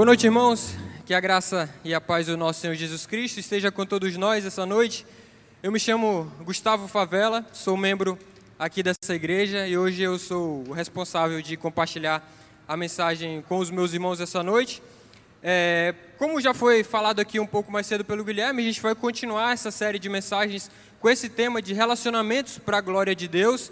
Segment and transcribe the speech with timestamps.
[0.00, 0.76] Boa noite, irmãos.
[1.04, 4.46] Que a graça e a paz do nosso Senhor Jesus Cristo esteja com todos nós
[4.46, 5.04] essa noite.
[5.62, 8.18] Eu me chamo Gustavo Favela, sou membro
[8.58, 12.26] aqui dessa igreja e hoje eu sou o responsável de compartilhar
[12.66, 14.82] a mensagem com os meus irmãos essa noite.
[15.42, 18.94] É, como já foi falado aqui um pouco mais cedo pelo Guilherme, a gente vai
[18.94, 23.70] continuar essa série de mensagens com esse tema de relacionamentos para a glória de Deus.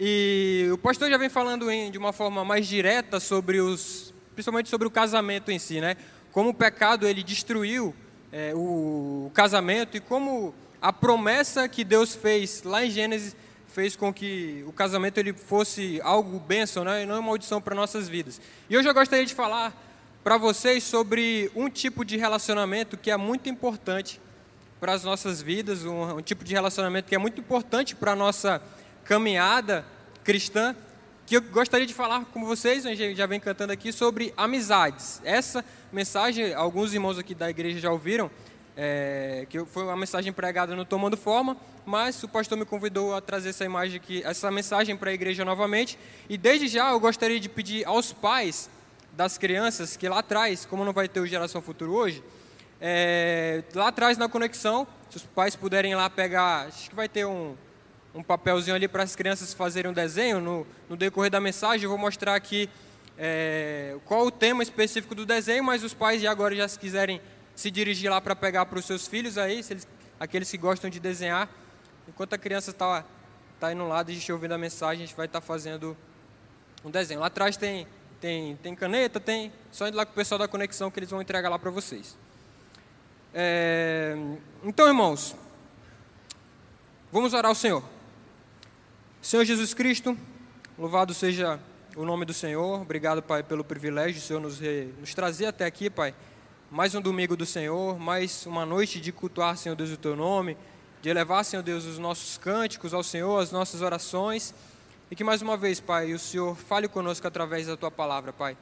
[0.00, 4.68] E o pastor já vem falando em, de uma forma mais direta sobre os, principalmente
[4.68, 5.96] sobre o casamento em si, né?
[6.30, 7.94] Como o pecado ele destruiu
[8.30, 13.34] é, o, casamento e como a promessa que Deus fez lá em Gênesis
[13.66, 17.02] fez com que o casamento ele fosse algo bênção, né?
[17.02, 18.38] E não maldição para nossas vidas.
[18.68, 19.74] E hoje eu gostaria de falar
[20.22, 24.20] para vocês sobre um tipo de relacionamento que é muito importante
[24.78, 28.16] para as nossas vidas, um, um tipo de relacionamento que é muito importante para a
[28.16, 28.60] nossa
[29.02, 29.82] caminhada
[30.22, 30.76] cristã,
[31.26, 35.20] que eu gostaria de falar com vocês, a gente já vem cantando aqui, sobre amizades.
[35.24, 38.30] Essa mensagem, alguns irmãos aqui da igreja já ouviram,
[38.76, 43.20] é, que foi uma mensagem pregada no Tomando Forma, mas o pastor me convidou a
[43.20, 45.98] trazer essa imagem aqui, essa mensagem para a igreja novamente.
[46.28, 48.70] E desde já eu gostaria de pedir aos pais
[49.12, 52.22] das crianças que lá atrás, como não vai ter o Geração Futuro hoje,
[52.80, 57.26] é, lá atrás na conexão, se os pais puderem lá pegar, acho que vai ter
[57.26, 57.56] um,
[58.16, 60.40] um papelzinho ali para as crianças fazerem um desenho.
[60.40, 62.68] No, no decorrer da mensagem, eu vou mostrar aqui
[63.18, 67.20] é, qual o tema específico do desenho, mas os pais já agora já se quiserem
[67.54, 69.86] se dirigir lá para pegar para os seus filhos aí, eles,
[70.18, 71.48] aqueles que gostam de desenhar,
[72.08, 73.04] enquanto a criança está
[73.60, 75.96] tá no lado e a gente ouvindo a mensagem, a gente vai estar tá fazendo
[76.84, 77.20] um desenho.
[77.20, 77.86] Lá atrás tem,
[78.20, 79.52] tem, tem caneta, tem.
[79.70, 82.16] Só indo lá com o pessoal da conexão que eles vão entregar lá para vocês.
[83.34, 84.16] É,
[84.62, 85.34] então, irmãos,
[87.10, 87.95] vamos orar ao Senhor.
[89.20, 90.16] Senhor Jesus Cristo,
[90.78, 91.58] louvado seja
[91.96, 92.82] o nome do Senhor.
[92.82, 94.94] Obrigado, Pai, pelo privilégio Senhor nos, re...
[95.00, 96.14] nos trazer até aqui, Pai.
[96.70, 100.56] Mais um domingo do Senhor, mais uma noite de cultuar, Senhor Deus, o Teu nome,
[101.02, 104.54] de elevar, Senhor Deus, os nossos cânticos ao Senhor, as nossas orações.
[105.10, 108.56] E que mais uma vez, Pai, o Senhor fale conosco através da Tua palavra, Pai.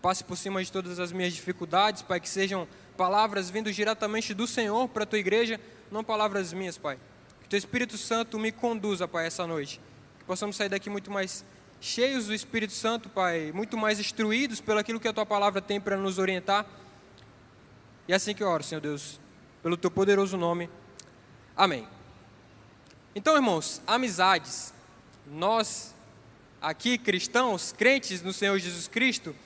[0.00, 4.46] Passe por cima de todas as minhas dificuldades, Pai, que sejam palavras vindo diretamente do
[4.46, 5.58] Senhor para a Tua igreja,
[5.90, 6.98] não palavras minhas, Pai.
[7.42, 9.80] Que Teu Espírito Santo me conduza, Pai, essa noite
[10.24, 11.44] que possamos sair daqui muito mais
[11.82, 15.78] cheios do Espírito Santo, Pai, muito mais instruídos pelo aquilo que a Tua palavra tem
[15.78, 16.64] para nos orientar.
[18.08, 19.20] E é assim que eu oro, Senhor Deus,
[19.62, 20.70] pelo Teu poderoso nome.
[21.54, 21.86] Amém.
[23.14, 24.72] Então, irmãos, amizades.
[25.26, 25.94] Nós,
[26.60, 29.36] aqui cristãos, crentes no Senhor Jesus Cristo,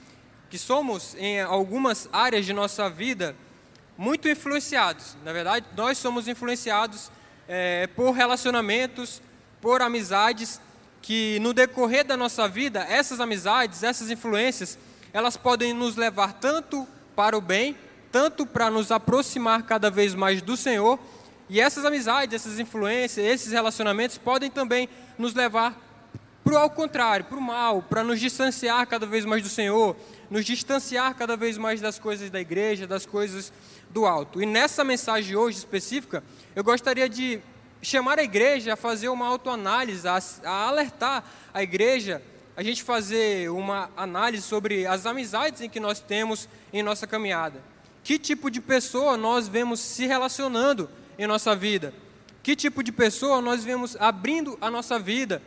[0.49, 3.35] que somos em algumas áreas de nossa vida
[3.97, 5.17] muito influenciados.
[5.25, 7.11] Na verdade, nós somos influenciados
[7.49, 9.21] é, por relacionamentos,
[9.61, 10.61] por amizades
[11.03, 14.79] que no decorrer da nossa vida, essas amizades, essas influências,
[15.13, 16.87] elas podem nos levar tanto
[17.17, 17.77] para o bem,
[18.13, 20.99] tanto para nos aproximar cada vez mais do Senhor,
[21.49, 25.77] e essas amizades, essas influências, esses relacionamentos podem também nos levar
[26.45, 29.97] para o contrário, para o mal, para nos distanciar cada vez mais do Senhor,
[30.31, 33.53] nos distanciar cada vez mais das coisas da igreja, das coisas
[33.91, 34.43] do alto.
[34.43, 36.23] E nessa mensagem hoje específica,
[36.57, 37.41] eu gostaria de
[37.83, 42.23] chamar a igreja a fazer uma autoanálise, a, a alertar a igreja,
[42.57, 47.63] a gente fazer uma análise sobre as amizades em que nós temos em nossa caminhada.
[48.03, 51.95] Que tipo de pessoa nós vemos se relacionando em nossa vida?
[52.43, 55.43] Que tipo de pessoa nós vemos abrindo a nossa vida?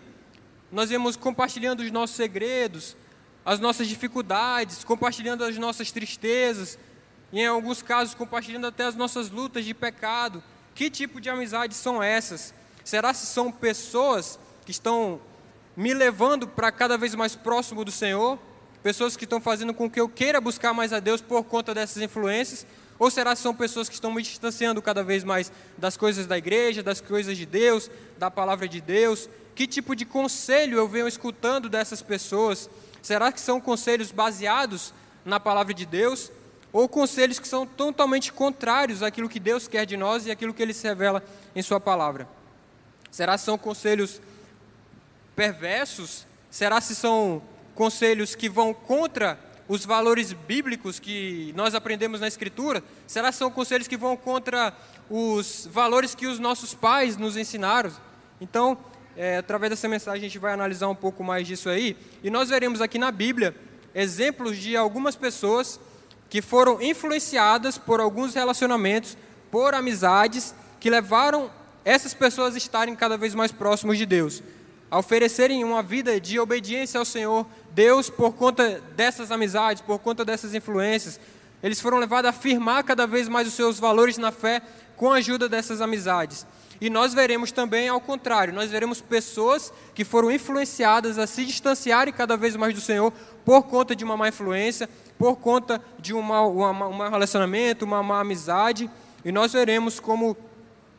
[0.71, 2.95] Nós vemos compartilhando os nossos segredos,
[3.43, 6.77] as nossas dificuldades, compartilhando as nossas tristezas,
[7.33, 10.43] e em alguns casos compartilhando até as nossas lutas de pecado.
[10.73, 12.53] Que tipo de amizades são essas?
[12.83, 15.19] Será se são pessoas que estão
[15.75, 18.37] me levando para cada vez mais próximo do Senhor?
[18.81, 22.01] Pessoas que estão fazendo com que eu queira buscar mais a Deus por conta dessas
[22.01, 22.65] influências?
[22.97, 26.37] Ou será que são pessoas que estão me distanciando cada vez mais das coisas da
[26.37, 29.27] igreja, das coisas de Deus, da palavra de Deus?
[29.55, 32.69] Que tipo de conselho eu venho escutando dessas pessoas?
[33.01, 34.93] Será que são conselhos baseados
[35.25, 36.31] na palavra de Deus?
[36.73, 40.61] Ou conselhos que são totalmente contrários àquilo que Deus quer de nós e àquilo que
[40.61, 41.23] Ele se revela
[41.55, 42.27] em Sua palavra?
[43.09, 44.21] Será que são conselhos
[45.35, 46.25] perversos?
[46.49, 47.41] Será se são
[47.75, 49.37] conselhos que vão contra
[49.67, 52.83] os valores bíblicos que nós aprendemos na Escritura?
[53.07, 54.73] Será que são conselhos que vão contra
[55.09, 57.91] os valores que os nossos pais nos ensinaram?
[58.39, 58.77] Então,
[59.15, 61.97] é, através dessa mensagem, a gente vai analisar um pouco mais disso aí.
[62.23, 63.55] E nós veremos aqui na Bíblia
[63.93, 65.79] exemplos de algumas pessoas
[66.31, 69.17] que foram influenciadas por alguns relacionamentos,
[69.51, 71.51] por amizades, que levaram
[71.83, 74.41] essas pessoas a estarem cada vez mais próximos de Deus,
[74.89, 80.23] a oferecerem uma vida de obediência ao Senhor Deus por conta dessas amizades, por conta
[80.23, 81.19] dessas influências,
[81.61, 84.61] Eles foram levados a afirmar cada vez mais os seus valores na fé
[84.95, 86.45] com a ajuda dessas amizades.
[86.81, 92.11] E nós veremos também ao contrário, nós veremos pessoas que foram influenciadas a se distanciarem
[92.11, 93.13] cada vez mais do Senhor
[93.45, 98.01] por conta de uma má influência, por conta de um mau, uma, um relacionamento, uma
[98.01, 98.89] má amizade.
[99.23, 100.35] E nós veremos como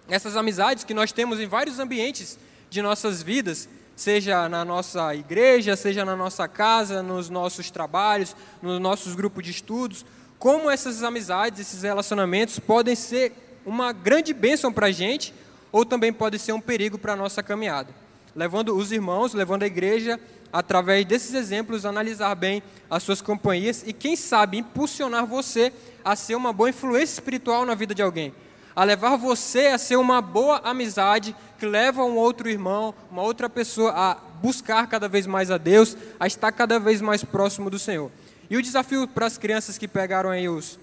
[0.08, 2.38] essas amizades que nós temos em vários ambientes
[2.70, 8.80] de nossas vidas, seja na nossa igreja, seja na nossa casa, nos nossos trabalhos, nos
[8.80, 10.06] nossos grupos de estudos,
[10.38, 13.32] como essas amizades, esses relacionamentos podem ser
[13.66, 15.34] uma grande bênção para a gente
[15.72, 17.88] ou também pode ser um perigo para a nossa caminhada.
[18.36, 20.20] Levando os irmãos, levando a igreja,
[20.52, 25.72] através desses exemplos, a analisar bem as suas companhias e, quem sabe, impulsionar você
[26.04, 28.34] a ser uma boa influência espiritual na vida de alguém.
[28.76, 33.48] A levar você a ser uma boa amizade que leva um outro irmão, uma outra
[33.48, 37.78] pessoa a buscar cada vez mais a Deus, a estar cada vez mais próximo do
[37.78, 38.10] Senhor.
[38.50, 40.78] E o desafio para as crianças que pegaram aí os,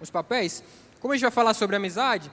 [0.00, 0.62] os papéis,
[1.00, 2.30] como a gente vai falar sobre amizade,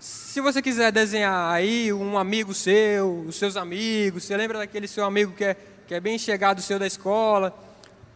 [0.00, 5.04] se você quiser desenhar aí um amigo seu, os seus amigos, você lembra daquele seu
[5.04, 5.54] amigo que é,
[5.86, 7.54] que é bem chegado seu da escola,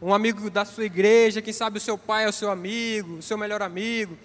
[0.00, 3.22] um amigo da sua igreja, quem sabe o seu pai é o seu amigo, o
[3.22, 4.16] seu melhor amigo.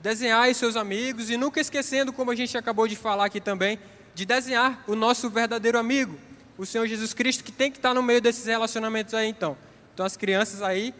[0.00, 3.78] Desenhar aí seus amigos e nunca esquecendo, como a gente acabou de falar aqui também,
[4.14, 6.18] de desenhar o nosso verdadeiro amigo,
[6.56, 9.54] o Senhor Jesus Cristo, que tem que estar no meio desses relacionamentos aí então.
[9.92, 10.94] Então as crianças aí,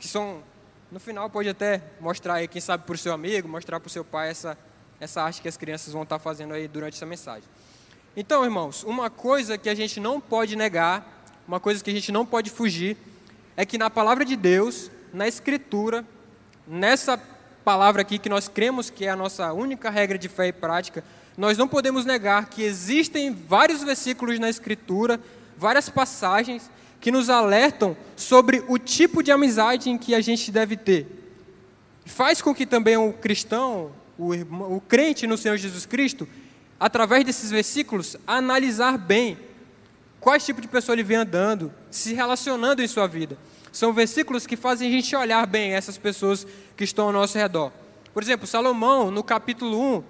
[0.00, 0.42] que são,
[0.90, 3.90] no final pode até mostrar aí, quem sabe para o seu amigo, mostrar para o
[3.90, 4.58] seu pai essa
[5.00, 7.48] essa arte que as crianças vão estar fazendo aí durante essa mensagem.
[8.16, 12.12] Então, irmãos, uma coisa que a gente não pode negar, uma coisa que a gente
[12.12, 12.96] não pode fugir,
[13.56, 16.04] é que na palavra de Deus, na Escritura,
[16.66, 17.18] nessa
[17.64, 21.02] palavra aqui que nós cremos que é a nossa única regra de fé e prática,
[21.36, 25.20] nós não podemos negar que existem vários versículos na Escritura,
[25.56, 26.70] várias passagens
[27.00, 31.06] que nos alertam sobre o tipo de amizade em que a gente deve ter.
[32.04, 36.28] Faz com que também o cristão, o, irmão, o crente no Senhor Jesus Cristo,
[36.78, 39.38] através desses versículos, analisar bem
[40.20, 43.38] quais tipo de pessoa ele vem andando, se relacionando em sua vida.
[43.72, 46.46] São versículos que fazem a gente olhar bem essas pessoas
[46.76, 47.72] que estão ao nosso redor.
[48.12, 50.04] Por exemplo, Salomão, no capítulo 1,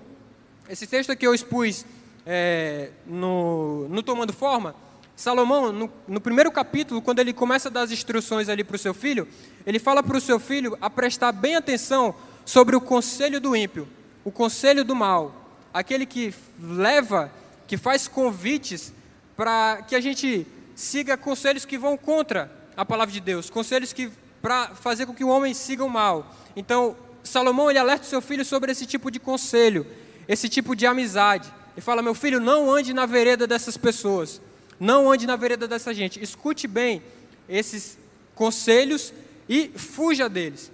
[0.71, 1.85] esse texto que eu expus
[2.27, 4.75] é, no, no Tomando Forma,
[5.15, 8.79] Salomão, no, no, primeiro capítulo, quando ele começa a dar as instruções ali para o
[8.79, 9.29] seu filho,
[9.67, 12.15] ele fala para o seu filho a prestar bem atenção
[12.45, 13.87] sobre o conselho do ímpio
[14.25, 15.34] o conselho do mal,
[15.72, 17.32] aquele que leva,
[17.67, 18.93] que faz convites
[19.37, 24.11] para que a gente siga conselhos que vão contra a palavra de Deus, conselhos que
[24.40, 26.34] para fazer com que o homem siga o mal.
[26.56, 29.87] Então, Salomão ele alerta o seu filho sobre esse tipo de conselho,
[30.26, 31.52] esse tipo de amizade.
[31.75, 34.40] Ele fala: "Meu filho, não ande na vereda dessas pessoas.
[34.78, 36.22] Não ande na vereda dessa gente.
[36.22, 37.02] Escute bem
[37.46, 37.99] esses
[38.34, 39.12] conselhos
[39.46, 40.72] e fuja deles.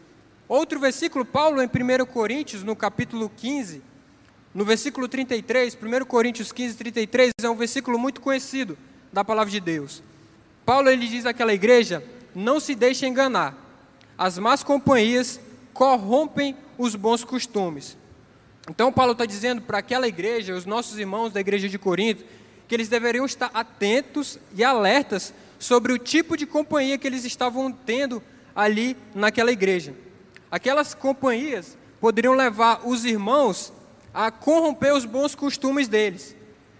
[0.49, 3.83] Outro versículo, Paulo, em 1 Coríntios, no capítulo 15,
[4.55, 8.79] no versículo 33, 1 Coríntios 15, 33, é um versículo muito conhecido
[9.13, 10.05] da palavra de Deus.
[10.65, 12.03] Paulo ele diz àquela igreja:
[12.33, 13.57] não se deixe enganar,
[14.17, 15.41] as más companhias
[15.75, 17.97] corrompem os bons costumes.
[18.71, 22.25] Então, Paulo está dizendo para aquela igreja, os nossos irmãos da igreja de Corinto,
[22.69, 27.71] que eles deveriam estar atentos e alertas sobre o tipo de companhia que eles estavam
[27.73, 28.23] tendo
[28.55, 30.06] ali naquela igreja
[30.57, 33.71] aquelas companhias poderiam levar os irmãos
[34.13, 36.35] a corromper os bons costumes deles.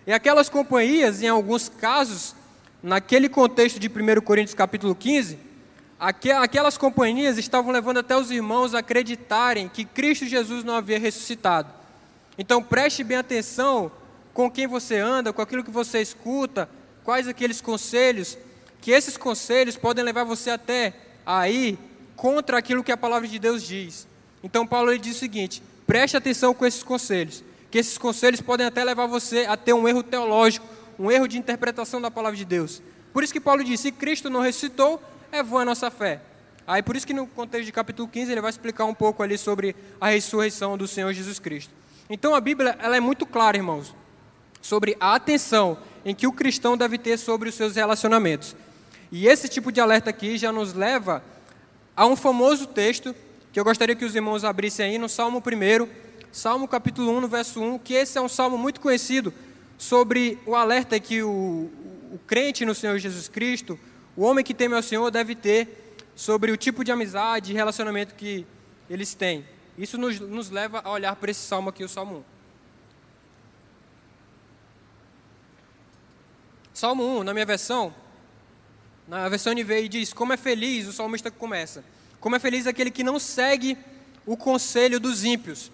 [0.07, 2.35] E aquelas companhias, em alguns casos,
[2.83, 5.39] naquele contexto de 1 Coríntios capítulo 15,
[5.99, 11.69] aquelas companhias estavam levando até os irmãos a acreditarem que Cristo Jesus não havia ressuscitado.
[12.39, 13.93] Então preste bem atenção
[14.33, 16.67] com quem você anda, com aquilo que você escuta,
[17.05, 18.39] quais aqueles conselhos,
[18.81, 20.95] que esses conselhos podem levar você até
[21.27, 21.79] aí
[22.17, 24.09] contra aquilo que a palavra de Deus diz.
[24.43, 28.67] Então Paulo ele diz o seguinte: preste atenção com esses conselhos, que esses conselhos podem
[28.67, 30.67] até levar você a ter um erro teológico,
[30.99, 32.83] um erro de interpretação da palavra de Deus.
[33.13, 36.21] Por isso que Paulo diz: se Cristo não ressuscitou, é vã a nossa fé.
[36.67, 39.39] Aí por isso que no contexto de capítulo 15 ele vai explicar um pouco ali
[39.39, 41.73] sobre a ressurreição do Senhor Jesus Cristo.
[42.11, 43.95] Então a Bíblia ela é muito clara, irmãos,
[44.61, 48.57] sobre a atenção em que o cristão deve ter sobre os seus relacionamentos.
[49.13, 51.23] E esse tipo de alerta aqui já nos leva
[51.97, 53.17] Há um famoso texto
[53.51, 55.89] que eu gostaria que os irmãos abrissem aí no Salmo 1,
[56.31, 59.33] Salmo capítulo 1, no verso 1, que esse é um salmo muito conhecido
[59.79, 61.71] sobre o alerta que o,
[62.13, 63.79] o crente no Senhor Jesus Cristo,
[64.15, 68.15] o homem que teme ao Senhor, deve ter sobre o tipo de amizade e relacionamento
[68.15, 68.45] que
[68.91, 69.47] eles têm.
[69.79, 72.25] Isso nos, nos leva a olhar para esse salmo aqui, o Salmo 1.
[76.75, 77.95] Salmo 1, na minha versão,
[79.09, 81.85] na versão NVI diz: Como é feliz, o salmista começa.
[82.21, 83.79] Como é feliz aquele que não segue
[84.25, 85.71] o conselho dos ímpios.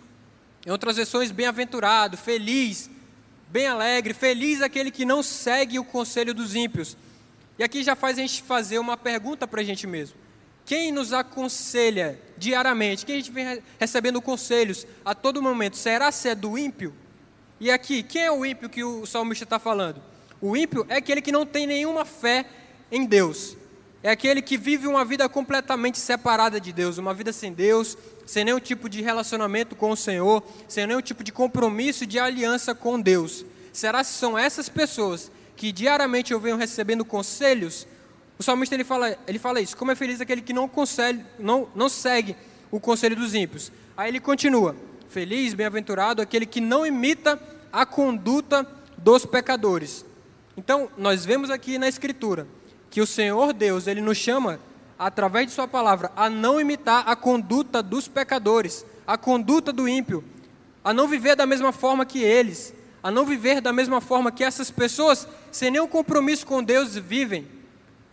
[0.67, 2.91] Em outras versões, bem-aventurado, feliz,
[3.49, 6.97] bem alegre, feliz aquele que não segue o conselho dos ímpios.
[7.59, 10.17] E aqui já faz a gente fazer uma pergunta para a gente mesmo.
[10.65, 13.05] Quem nos aconselha diariamente?
[13.05, 15.77] Quem a gente vem recebendo conselhos a todo momento?
[15.77, 16.95] Será se é do ímpio?
[17.59, 20.01] E aqui, quem é o ímpio que o salmista está falando?
[20.41, 22.47] O ímpio é aquele que não tem nenhuma fé
[22.93, 23.57] em Deus.
[24.03, 27.97] É aquele que vive uma vida completamente separada de Deus, uma vida sem Deus,
[28.27, 32.75] sem nenhum tipo de relacionamento com o Senhor, sem nenhum tipo de compromisso de aliança
[32.75, 33.47] com Deus.
[33.73, 37.87] Será que são essas pessoas que diariamente eu venho recebendo conselhos?
[38.39, 41.69] O salmista ele fala, ele fala isso: como é feliz aquele que não, consegue, não,
[41.75, 42.37] não segue
[42.71, 43.73] o conselho dos ímpios.
[43.97, 44.77] Aí ele continua:
[45.09, 47.41] feliz, bem-aventurado aquele que não imita
[47.73, 48.67] a conduta
[48.99, 50.05] dos pecadores.
[50.57, 52.47] Então, nós vemos aqui na Escritura
[52.93, 54.61] que o Senhor Deus, ele nos chama,
[54.99, 60.23] através de Sua palavra, a não imitar a conduta dos pecadores, a conduta do ímpio,
[60.85, 64.45] a não viver da mesma forma que eles, a não viver da mesma forma que
[64.45, 67.49] essas pessoas, sem nenhum compromisso com Deus, vivem.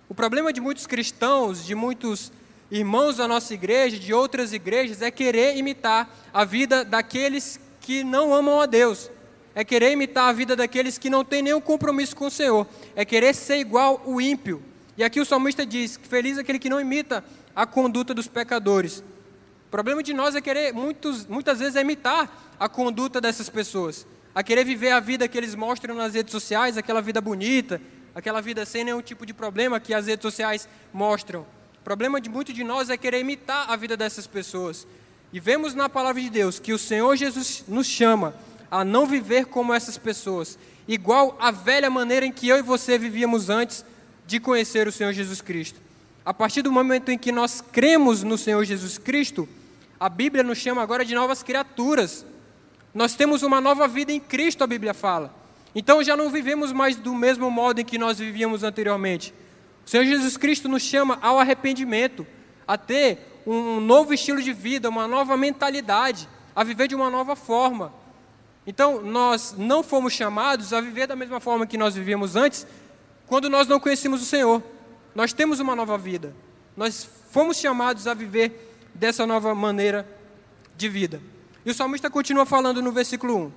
[0.08, 2.32] O problema de muitos cristãos, de muitos
[2.72, 8.34] irmãos da nossa igreja, de outras igrejas, é querer imitar a vida daqueles que não
[8.34, 9.12] amam a Deus
[9.56, 13.04] é querer imitar a vida daqueles que não têm nenhum compromisso com o Senhor, é
[13.04, 14.64] querer ser igual o ímpio.
[15.00, 17.24] E aqui o salmista diz: Feliz é aquele que não imita
[17.56, 19.00] a conduta dos pecadores.
[19.68, 24.06] O problema de nós é querer, muitos, muitas vezes, é imitar a conduta dessas pessoas,
[24.36, 27.82] a querer viver a vida que eles mostram nas redes sociais, aquela vida bonita,
[28.14, 31.46] aquela vida sem nenhum tipo de problema que as redes sociais mostram.
[31.80, 34.86] O problema de muito de nós é querer imitar a vida dessas pessoas.
[35.32, 38.36] E vemos na palavra de Deus que o Senhor Jesus nos chama
[38.70, 42.98] a não viver como essas pessoas, igual à velha maneira em que eu e você
[42.98, 43.86] vivíamos antes
[44.30, 45.82] de conhecer o Senhor Jesus Cristo.
[46.24, 49.50] A partir do momento em que nós cremos no Senhor Jesus Cristo,
[50.00, 52.24] a Bíblia nos chama agora de novas criaturas.
[52.94, 55.34] Nós temos uma nova vida em Cristo, a Bíblia fala.
[55.74, 59.34] Então já não vivemos mais do mesmo modo em que nós vivíamos anteriormente.
[59.84, 62.26] O Senhor Jesus Cristo nos chama ao arrependimento,
[62.68, 67.36] a ter um novo estilo de vida, uma nova mentalidade, a viver de uma nova
[67.36, 67.92] forma.
[68.68, 72.68] Então, nós não fomos chamados a viver da mesma forma que nós vivíamos antes,
[73.30, 74.62] quando nós não conhecíamos o Senhor.
[75.14, 76.36] Nós temos uma nova vida.
[76.76, 80.06] Nós fomos chamados a viver dessa nova maneira
[80.76, 81.22] de vida.
[81.64, 83.52] E o salmista continua falando no versículo 1: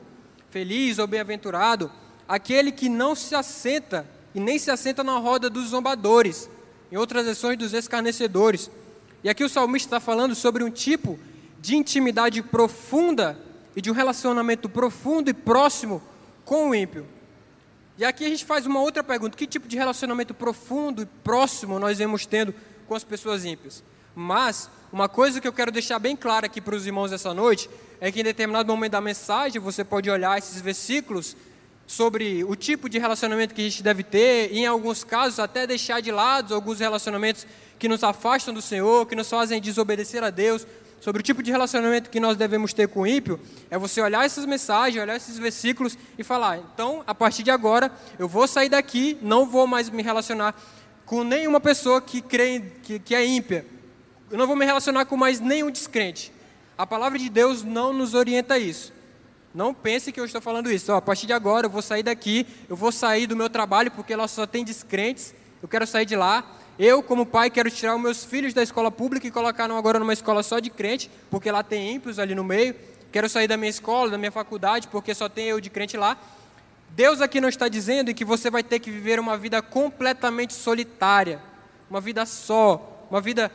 [0.50, 1.91] Feliz ou bem-aventurado
[2.29, 6.50] aquele que não se assenta e nem se assenta na roda dos zombadores,
[6.91, 8.71] em outras versões dos escarnecedores.
[9.25, 11.19] E aqui o salmista está falando sobre um tipo
[11.61, 13.38] de intimidade profunda
[13.75, 16.02] e de um relacionamento profundo e próximo
[16.45, 17.07] com o ímpio.
[18.03, 21.79] E aqui a gente faz uma outra pergunta: que tipo de relacionamento profundo e próximo
[21.79, 22.53] nós vemos tendo
[22.89, 23.81] com as pessoas ímpias?
[24.13, 27.71] Mas uma coisa que eu quero deixar bem clara aqui para os irmãos essa noite
[28.01, 31.37] é que em determinado momento da mensagem você pode olhar esses versículos
[31.87, 35.65] sobre o tipo de relacionamento que a gente deve ter, e em alguns casos até
[35.65, 37.47] deixar de lado alguns relacionamentos
[37.79, 40.67] que nos afastam do Senhor, que nos fazem desobedecer a Deus,
[41.03, 44.25] sobre o tipo de relacionamento que nós devemos ter com o ímpio, é você olhar
[44.25, 47.91] essas mensagens, olhar esses versículos e falar: então, a partir de agora,
[48.21, 50.55] eu vou sair daqui, não vou mais me relacionar
[51.05, 53.67] com nenhuma pessoa que crê que, que é ímpia.
[54.31, 56.33] Eu não vou me relacionar com mais nenhum descrente.
[56.79, 58.93] A palavra de Deus não nos orienta a isso.
[59.53, 60.93] Não pense que eu estou falando isso.
[60.93, 64.15] a partir de agora eu vou sair daqui, eu vou sair do meu trabalho porque
[64.15, 65.35] lá só tem descrentes.
[65.61, 66.45] Eu quero sair de lá
[66.85, 70.12] eu, como pai, quero tirar os meus filhos da escola pública e colocar agora numa
[70.12, 72.75] escola só de crente, porque lá tem ímpios ali no meio.
[73.12, 76.19] Quero sair da minha escola, da minha faculdade, porque só tem eu de crente lá.
[76.91, 81.41] Deus aqui não está dizendo que você vai ter que viver uma vida completamente solitária,
[81.89, 83.49] uma vida só, uma vida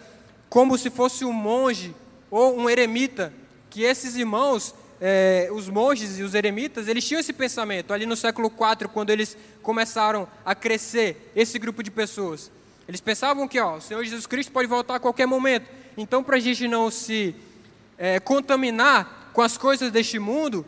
[0.48, 1.94] como se fosse um monge
[2.32, 3.34] ou um eremita,
[3.70, 8.16] que esses irmãos, é, os monges e os eremitas, eles tinham esse pensamento ali no
[8.16, 12.56] século IV, quando eles começaram a crescer, esse grupo de pessoas.
[12.88, 15.68] Eles pensavam que ó, o Senhor Jesus Cristo pode voltar a qualquer momento.
[15.98, 17.36] Então, para a gente não se
[17.98, 20.66] é, contaminar com as coisas deste mundo,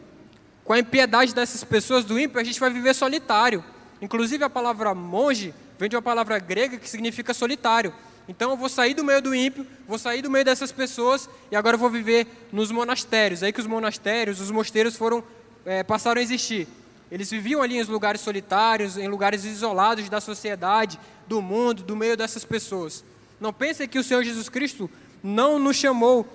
[0.64, 3.64] com a impiedade dessas pessoas do ímpio, a gente vai viver solitário.
[4.02, 7.94] Inclusive, a palavra monge vem de uma palavra grega que significa solitário.
[8.28, 11.56] Então, eu vou sair do meio do ímpio, vou sair do meio dessas pessoas e
[11.56, 13.42] agora eu vou viver nos monastérios.
[13.42, 15.24] Aí que os monastérios, os mosteiros foram
[15.66, 16.68] é, passaram a existir.
[17.12, 22.16] Eles viviam ali em lugares solitários, em lugares isolados da sociedade, do mundo, do meio
[22.16, 23.04] dessas pessoas.
[23.40, 24.90] Não pense que o Senhor Jesus Cristo
[25.24, 26.28] não nos chamou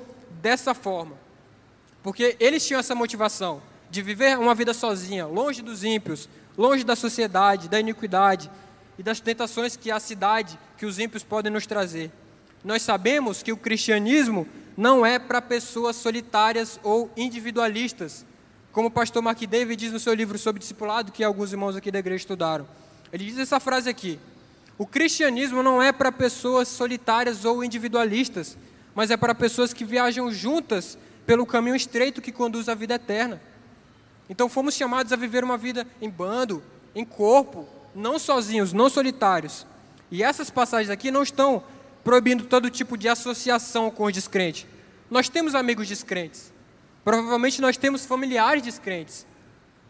[0.43, 1.17] dessa forma.
[2.03, 6.29] Porque eles tinham essa motivação de viver uma vida sozinha, longe dos ímpios,
[6.59, 8.51] longe da sociedade, da iniquidade
[8.99, 12.11] e das tentações que a cidade, que os ímpios podem nos trazer.
[12.63, 18.25] nós sabemos que o cristianismo não é para pessoas solitárias ou individualistas,
[18.75, 21.93] como o pastor Mark David diz no seu livro sobre discipulado, que alguns irmãos aqui
[21.93, 22.67] da igreja estudaram.
[23.13, 24.19] Ele diz essa frase aqui:
[24.77, 28.59] O cristianismo não é para pessoas solitárias ou individualistas,
[28.93, 33.41] mas é para pessoas que viajam juntas pelo caminho estreito que conduz à vida eterna.
[34.29, 36.61] Então fomos chamados a viver uma vida em bando,
[36.97, 39.65] em corpo, não sozinhos, não solitários.
[40.11, 41.63] E essas passagens aqui não estão
[42.03, 44.67] proibindo todo tipo de associação com os descrentes.
[45.09, 46.53] Nós temos amigos descrentes.
[47.05, 49.27] Provavelmente nós temos familiares descrentes.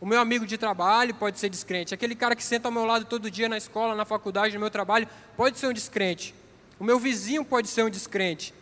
[0.01, 1.95] O meu amigo de trabalho pode ser descrente.
[1.95, 4.71] Aquele cara que senta ao meu lado todo dia na escola, na faculdade, no meu
[4.71, 6.35] trabalho, pode ser um descrente.
[6.79, 8.53] O meu vizinho pode ser um descrente.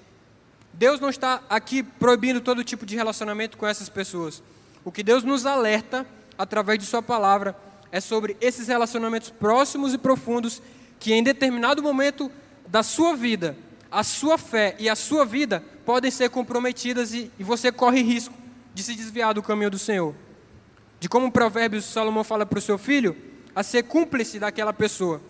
[0.74, 4.42] Deus não está aqui proibindo todo tipo de relacionamento com essas pessoas.
[4.84, 6.06] O que Deus nos alerta
[6.36, 7.56] através de Sua palavra
[7.90, 10.62] é sobre esses relacionamentos próximos e profundos
[11.00, 12.30] que em determinado momento
[12.68, 13.56] da sua vida,
[13.90, 18.41] a sua fé e a sua vida podem ser comprometidas e, e você corre risco
[18.74, 20.14] de se desviar do caminho do Senhor.
[20.98, 23.16] De como o provérbio Salomão fala para o seu filho,
[23.54, 25.20] a ser cúmplice daquela pessoa.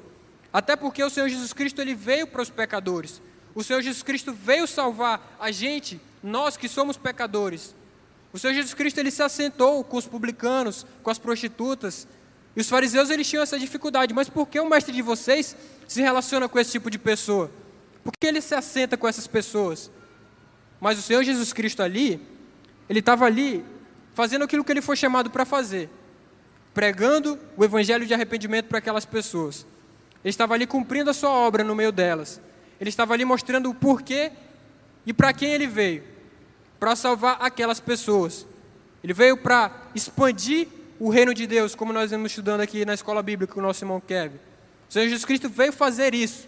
[0.52, 3.22] Até porque o Senhor Jesus Cristo ele veio para os pecadores.
[3.54, 7.74] O Senhor Jesus Cristo veio salvar a gente, nós que somos pecadores.
[8.32, 12.06] O Senhor Jesus Cristo ele se assentou com os publicanos, com as prostitutas.
[12.54, 14.14] E os fariseus eles tinham essa dificuldade.
[14.14, 15.56] Mas por que o mestre de vocês
[15.86, 17.50] se relaciona com esse tipo de pessoa?
[18.04, 19.90] Por que ele se assenta com essas pessoas?
[20.80, 22.20] Mas o Senhor Jesus Cristo ali,
[22.92, 23.64] ele estava ali
[24.12, 25.88] fazendo aquilo que ele foi chamado para fazer,
[26.74, 29.64] pregando o evangelho de arrependimento para aquelas pessoas.
[30.22, 32.38] Ele estava ali cumprindo a sua obra no meio delas.
[32.78, 34.30] Ele estava ali mostrando o porquê
[35.06, 36.04] e para quem ele veio
[36.78, 38.46] para salvar aquelas pessoas.
[39.02, 40.68] Ele veio para expandir
[41.00, 43.82] o reino de Deus, como nós estamos estudando aqui na escola bíblica com o nosso
[43.82, 44.36] irmão Kevin.
[44.86, 46.46] O Senhor Jesus Cristo veio fazer isso.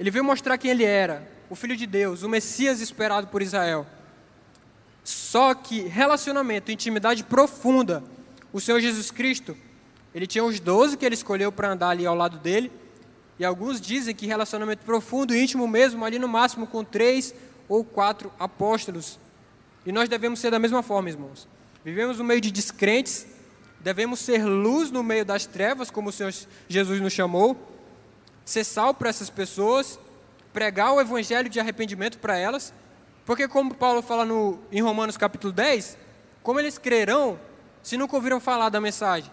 [0.00, 3.86] Ele veio mostrar quem ele era, o Filho de Deus, o Messias esperado por Israel.
[5.06, 8.02] Só que relacionamento, intimidade profunda,
[8.52, 9.56] o Senhor Jesus Cristo,
[10.12, 12.72] ele tinha os doze que ele escolheu para andar ali ao lado dele,
[13.38, 17.32] e alguns dizem que relacionamento profundo e íntimo mesmo, ali no máximo com três
[17.68, 19.16] ou quatro apóstolos.
[19.86, 21.46] E nós devemos ser da mesma forma, irmãos.
[21.84, 23.28] Vivemos no meio de descrentes,
[23.78, 26.34] devemos ser luz no meio das trevas, como o Senhor
[26.68, 27.56] Jesus nos chamou,
[28.44, 30.00] ser sal para essas pessoas,
[30.52, 32.74] pregar o evangelho de arrependimento para elas,
[33.26, 35.98] porque como Paulo fala no, em Romanos capítulo 10,
[36.44, 37.38] como eles crerão
[37.82, 39.30] se nunca ouviram falar da mensagem?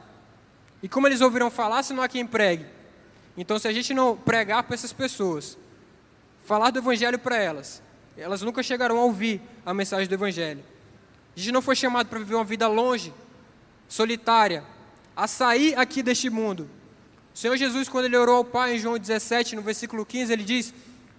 [0.82, 2.66] E como eles ouviram falar se não há quem pregue?
[3.38, 5.58] Então, se a gente não pregar para essas pessoas,
[6.44, 7.84] falar do Evangelho para elas,
[8.18, 10.64] elas nunca chegarão a ouvir a mensagem do Evangelho.
[11.36, 13.14] A gente não foi chamado para viver uma vida longe,
[13.88, 14.64] solitária,
[15.16, 16.68] a sair aqui deste mundo.
[17.34, 20.44] O Senhor Jesus, quando ele orou ao Pai em João 17, no versículo 15, ele
[20.44, 20.74] diz: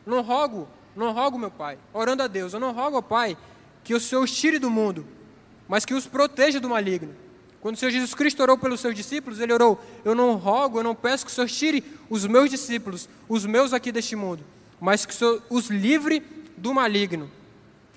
[0.05, 3.37] Não rogo, não rogo, meu Pai, orando a Deus, eu não rogo ao Pai
[3.83, 5.07] que o Senhor os tire do mundo,
[5.69, 7.15] mas que os proteja do maligno.
[7.61, 10.83] Quando o Senhor Jesus Cristo orou pelos seus discípulos, ele orou: Eu não rogo, eu
[10.83, 14.45] não peço que o Senhor tire os meus discípulos, os meus aqui deste mundo,
[14.81, 16.23] mas que o Senhor os livre
[16.57, 17.31] do maligno.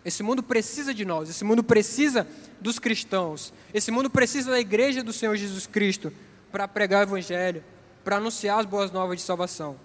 [0.06, 2.26] Esse mundo precisa de nós, esse mundo precisa
[2.62, 6.14] dos cristãos, esse mundo precisa da igreja do Senhor Jesus Cristo
[6.50, 7.62] para pregar o Evangelho,
[8.06, 9.76] para anunciar as boas novas de salvação.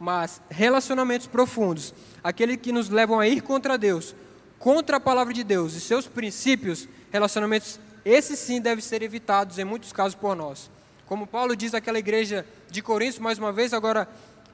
[0.00, 1.94] Mas relacionamentos profundos,
[2.28, 4.14] aqueles que nos levam a ir contra Deus,
[4.58, 9.64] contra a palavra de Deus e seus princípios, relacionamentos esses sim devem ser evitados em
[9.64, 10.70] muitos casos por nós.
[11.06, 14.06] Como Paulo diz àquela igreja de Coríntios, mais uma vez, agora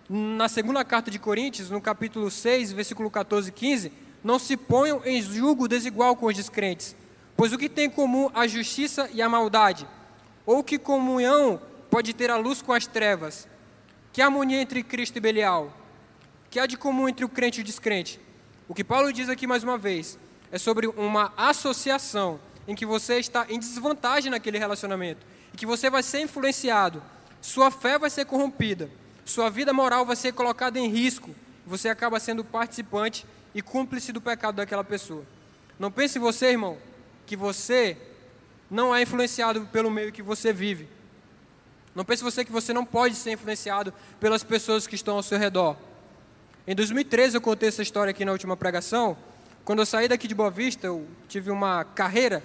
[0.09, 5.03] na segunda carta de Coríntios, no capítulo 6, versículo 14 e 15, não se ponham
[5.05, 6.95] em julgo desigual com os descrentes,
[7.37, 9.85] pois o que tem em comum a justiça e a maldade?
[10.47, 11.61] Ou que comunhão
[11.91, 13.49] pode ter a luz com as trevas?
[14.13, 15.84] Que harmonia entre Cristo e Belial?
[16.55, 18.21] Que há de comum entre o crente e o descrente?
[18.69, 20.17] O que Paulo diz aqui mais uma vez
[20.53, 22.39] é sobre uma associação
[22.69, 27.03] em que você está em desvantagem naquele relacionamento e que você vai ser influenciado,
[27.41, 28.89] sua fé vai ser corrompida,
[29.25, 31.35] sua vida moral vai ser colocada em risco,
[31.67, 35.25] você acaba sendo participante e cúmplice do pecado daquela pessoa.
[35.77, 36.79] Não pense você, irmão,
[37.27, 37.97] que você
[38.71, 40.89] não é influenciado pelo meio que você vive.
[41.97, 45.37] Não pense você que você não pode ser influenciado pelas pessoas que estão ao seu
[45.37, 45.77] redor.
[46.67, 49.15] Em 2013 eu contei essa história aqui na última pregação.
[49.67, 52.43] Quando eu saí daqui de Boa Vista, eu tive uma carreira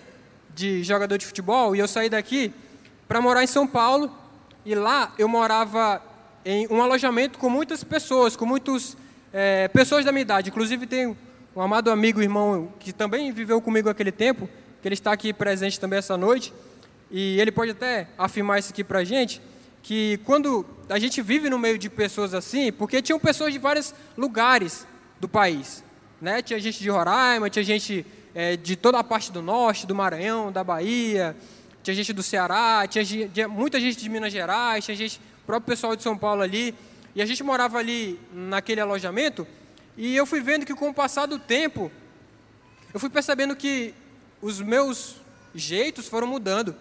[0.54, 2.54] de jogador de futebol e eu saí daqui
[3.08, 4.14] para morar em São Paulo
[4.66, 6.02] e lá eu morava
[6.44, 8.98] em um alojamento com muitas pessoas, com muitas
[9.32, 10.50] é, pessoas da minha idade.
[10.50, 11.16] Inclusive tem
[11.56, 14.50] um amado amigo, irmão, que também viveu comigo aquele tempo,
[14.82, 16.54] que ele está aqui presente também essa noite
[17.10, 19.42] e ele pode até afirmar isso aqui para a gente,
[19.82, 23.94] que quando a gente vive no meio de pessoas assim, porque tinham pessoas de vários
[24.18, 24.86] lugares,
[25.20, 25.84] do país.
[26.22, 26.42] Né?
[26.42, 30.52] Tinha gente de Roraima, tinha gente é, de toda a parte do norte, do Maranhão,
[30.52, 31.36] da Bahia,
[31.84, 35.96] tinha gente do Ceará, tinha, tinha muita gente de Minas Gerais, tinha gente, próprio pessoal
[35.96, 36.74] de São Paulo ali.
[37.16, 39.46] E a gente morava ali naquele alojamento
[39.98, 41.92] e eu fui vendo que com o passar do tempo,
[42.94, 43.94] eu fui percebendo que
[44.42, 45.18] os meus
[45.54, 46.76] jeitos foram mudando.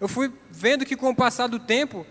[0.00, 2.06] Eu fui vendo que com o passar do tempo,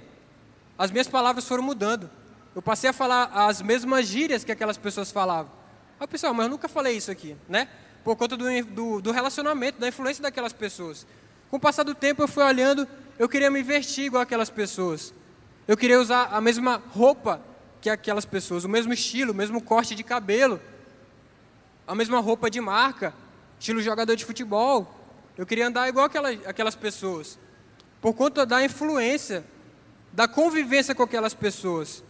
[0.84, 2.10] as minhas palavras foram mudando.
[2.54, 5.50] Eu passei a falar as mesmas gírias que aquelas pessoas falavam.
[5.98, 7.70] Ah, pessoal, mas eu nunca falei isso aqui, né?
[8.04, 11.08] Por conta do, do, do relacionamento, da influência daquelas pessoas.
[11.50, 12.86] Com o passar do tempo, eu fui olhando,
[13.18, 15.14] eu queria me vestir igual aquelas pessoas.
[15.66, 17.42] Eu queria usar a mesma roupa
[17.80, 20.60] que aquelas pessoas, o mesmo estilo, o mesmo corte de cabelo,
[21.88, 23.14] a mesma roupa de marca,
[23.58, 25.00] estilo jogador de futebol.
[25.38, 27.40] Eu queria andar igual aquelas, aquelas pessoas,
[28.02, 29.46] por conta da influência,
[30.14, 32.04] da convivência com aquelas pessoas.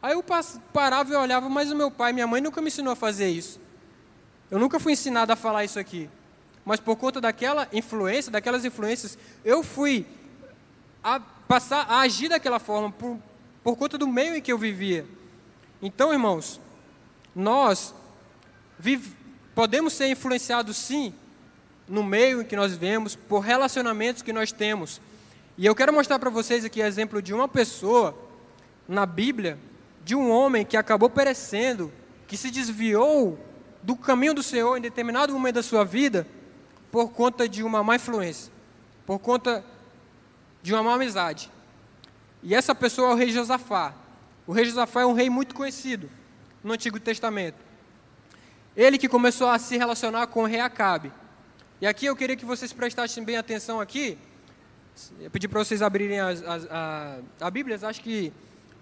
[0.00, 0.24] Aí eu
[0.72, 3.60] parava e olhava, mas o meu pai minha mãe nunca me ensinou a fazer isso.
[4.50, 6.08] Eu nunca fui ensinado a falar isso aqui.
[6.64, 10.06] Mas por conta daquela influência, daquelas influências, eu fui
[11.02, 13.18] a passar a agir daquela forma por,
[13.62, 15.04] por conta do meio em que eu vivia.
[15.82, 16.60] Então, irmãos,
[17.34, 17.94] nós
[18.78, 19.12] vive,
[19.54, 21.12] podemos ser influenciados sim
[21.88, 25.00] no meio em que nós vivemos, por relacionamentos que nós temos.
[25.60, 28.16] E eu quero mostrar para vocês aqui exemplo de uma pessoa
[28.88, 29.58] na Bíblia
[30.02, 31.92] de um homem que acabou perecendo,
[32.26, 33.38] que se desviou
[33.82, 36.26] do caminho do Senhor em determinado momento da sua vida
[36.90, 38.50] por conta de uma má influência,
[39.04, 39.62] por conta
[40.62, 41.50] de uma má amizade.
[42.42, 43.92] E essa pessoa é o rei Josafá.
[44.46, 46.08] O rei Josafá é um rei muito conhecido
[46.64, 47.58] no Antigo Testamento.
[48.74, 51.12] Ele que começou a se relacionar com o rei Acabe.
[51.82, 54.16] E aqui eu queria que vocês prestassem bem atenção aqui.
[55.20, 58.32] Eu pedi para vocês abrirem as, as, a, a Bíblia, acho que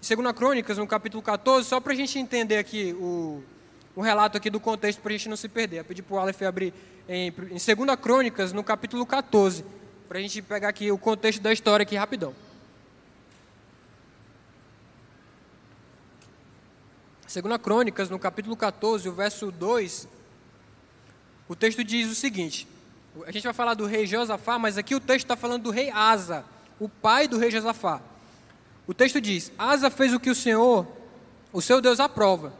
[0.01, 3.43] Segunda Crônicas, no capítulo 14, só para a gente entender aqui o,
[3.95, 5.79] o relato aqui do contexto, para a gente não se perder.
[5.79, 6.73] Eu pedi para o Aleph abrir
[7.07, 9.65] em, em Segunda Crônicas, no capítulo 14,
[10.07, 12.33] para a gente pegar aqui o contexto da história aqui rapidão.
[17.27, 20.07] Segunda Crônicas, no capítulo 14, o verso 2,
[21.47, 22.67] o texto diz o seguinte,
[23.25, 25.89] a gente vai falar do rei Josafá, mas aqui o texto está falando do rei
[25.89, 26.45] Asa,
[26.79, 28.01] o pai do rei Josafá.
[28.87, 30.87] O texto diz: Asa fez o que o Senhor,
[31.51, 32.53] o seu Deus, aprova.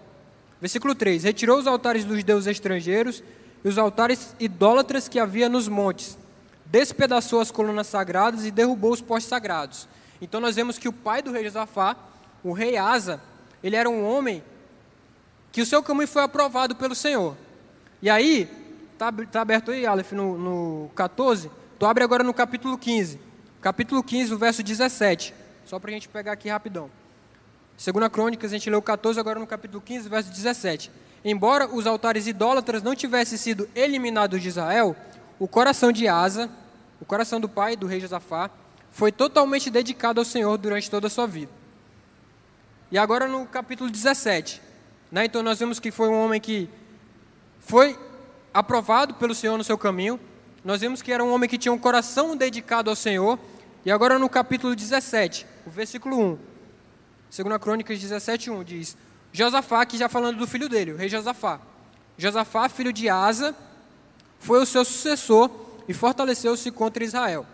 [0.60, 3.24] Versículo 3: Retirou os altares dos deuses estrangeiros
[3.64, 6.18] e os altares idólatras que havia nos montes,
[6.66, 9.88] despedaçou as colunas sagradas e derrubou os postes sagrados.
[10.22, 11.96] Então nós vemos que o pai do rei Josafá,
[12.44, 13.22] o rei Asa,
[13.64, 14.44] ele era um homem
[15.52, 17.36] que o seu caminho foi aprovado pelo Senhor.
[18.02, 18.50] E aí,
[19.00, 23.18] está tá aberto aí, Aleph, no, no 14, tu abre agora no capítulo 15.
[23.62, 25.34] Capítulo 15, o verso 17.
[25.66, 26.92] Só para a gente pegar aqui rapidão.
[27.78, 30.92] Segunda Crônicas, a gente leu 14, agora no capítulo 15, verso 17.
[31.24, 34.96] Embora os altares idólatras não tivessem sido eliminados de Israel,
[35.40, 36.50] o coração de Asa,
[37.00, 38.50] o coração do pai do rei Josafá,
[38.92, 41.52] foi totalmente dedicado ao Senhor durante toda a sua vida.
[42.92, 44.62] E agora no capítulo 17,
[45.10, 46.68] né, então nós vemos que foi um homem que
[47.60, 47.98] foi
[48.54, 50.20] aprovado pelo Senhor no seu caminho.
[50.64, 53.40] Nós vemos que era um homem que tinha um coração dedicado ao Senhor.
[53.86, 56.38] E agora no capítulo 17, o versículo 1.
[57.30, 58.98] Segunda Crônicas 17, 1 diz:
[59.32, 61.60] Josafá, que já falando do filho dele, o rei Josafá.
[62.18, 63.56] Josafá, filho de Asa,
[64.40, 65.50] foi o seu sucessor
[65.88, 67.46] e fortaleceu-se contra Israel.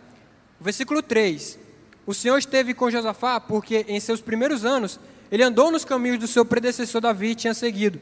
[0.60, 1.60] Versículo 3.
[2.08, 5.00] O Senhor esteve com Josafá porque em seus primeiros anos
[5.32, 8.00] ele andou nos caminhos do seu predecessor Davi e tinha seguido.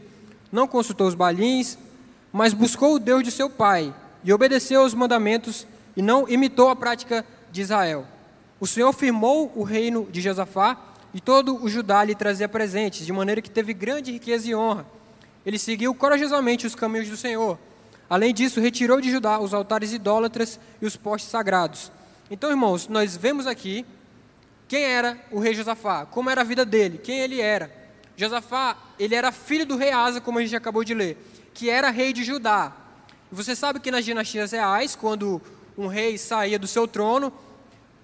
[0.52, 1.78] Não consultou os balins,
[2.34, 3.94] mas buscou o Deus de seu pai
[4.24, 8.08] e obedeceu aos mandamentos e não imitou a prática de Israel.
[8.60, 10.76] O Senhor firmou o reino de Josafá
[11.14, 14.84] e todo o Judá lhe trazia presentes, de maneira que teve grande riqueza e honra.
[15.46, 17.60] Ele seguiu corajosamente os caminhos do Senhor.
[18.10, 21.92] Além disso, retirou de Judá os altares idólatras e os postes sagrados.
[22.32, 23.86] Então, irmãos, nós vemos aqui
[24.68, 27.72] quem era o rei Josafá, como era a vida dele, quem ele era.
[28.18, 31.18] Josafá, ele era filho do rei Asa, como a gente acabou de ler,
[31.54, 32.72] que era rei de Judá.
[33.32, 35.42] Você sabe que nas dinastias reais, quando
[35.78, 37.32] um rei saía do seu trono,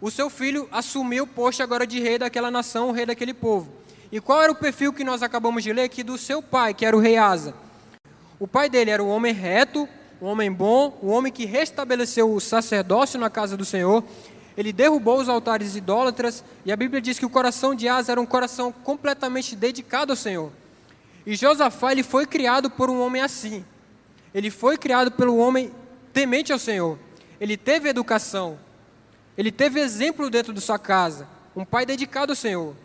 [0.02, 3.72] o seu filho assumiu o posto agora de rei daquela nação, o rei daquele povo.
[4.12, 6.86] E qual era o perfil que nós acabamos de ler aqui do seu pai, que
[6.86, 7.54] era o rei Asa?
[8.40, 9.88] O pai dele era um homem reto,
[10.22, 14.04] um homem bom, um homem que restabeleceu o sacerdócio na casa do Senhor.
[14.58, 18.22] Ele derrubou os altares idólatras e a Bíblia diz que o coração de Asa era
[18.22, 20.52] um coração completamente dedicado ao Senhor.
[21.30, 23.64] E Josafá ele foi criado por um homem assim.
[24.34, 25.72] Ele foi criado pelo homem
[26.12, 26.98] temente ao Senhor.
[27.40, 28.58] Ele teve educação,
[29.38, 32.76] ele teve exemplo dentro de sua casa, um pai dedicado ao Senhor.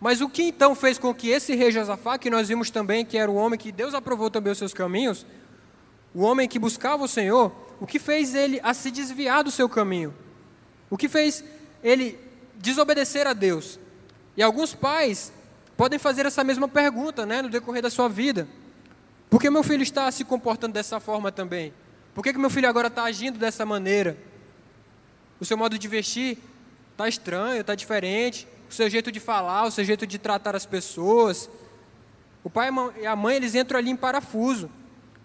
[0.00, 3.16] Mas o que então fez com que esse rei Josafá, que nós vimos também que
[3.16, 5.24] era o homem que Deus aprovou também os seus caminhos,
[6.12, 9.68] o homem que buscava o Senhor, o que fez ele a se desviar do seu
[9.68, 10.12] caminho?
[10.90, 11.44] O que fez
[11.84, 12.18] ele
[12.56, 13.78] desobedecer a Deus?
[14.36, 15.32] E alguns pais
[15.76, 18.48] podem fazer essa mesma pergunta né, no decorrer da sua vida.
[19.28, 21.72] Por que meu filho está se comportando dessa forma também?
[22.14, 24.16] Por que, que meu filho agora está agindo dessa maneira?
[25.38, 26.38] O seu modo de vestir
[26.92, 28.48] está estranho, está diferente.
[28.70, 31.50] O seu jeito de falar, o seu jeito de tratar as pessoas.
[32.42, 34.70] O pai e a mãe, eles entram ali em parafuso,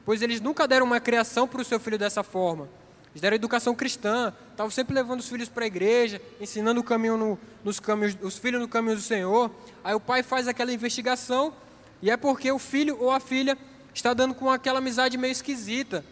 [0.06, 2.68] pois eles nunca deram uma criação para o seu filho dessa forma.
[3.12, 7.18] Eles deram educação cristã, estavam sempre levando os filhos para a igreja, ensinando o caminho
[7.18, 9.52] no, nos caminhos, os filhos no caminho do Senhor.
[9.84, 11.54] Aí o pai faz aquela investigação
[12.02, 13.58] e é porque o filho ou a filha
[13.94, 16.06] está dando com aquela amizade meio esquisita,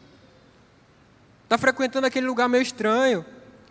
[1.43, 3.25] está frequentando aquele lugar meio estranho.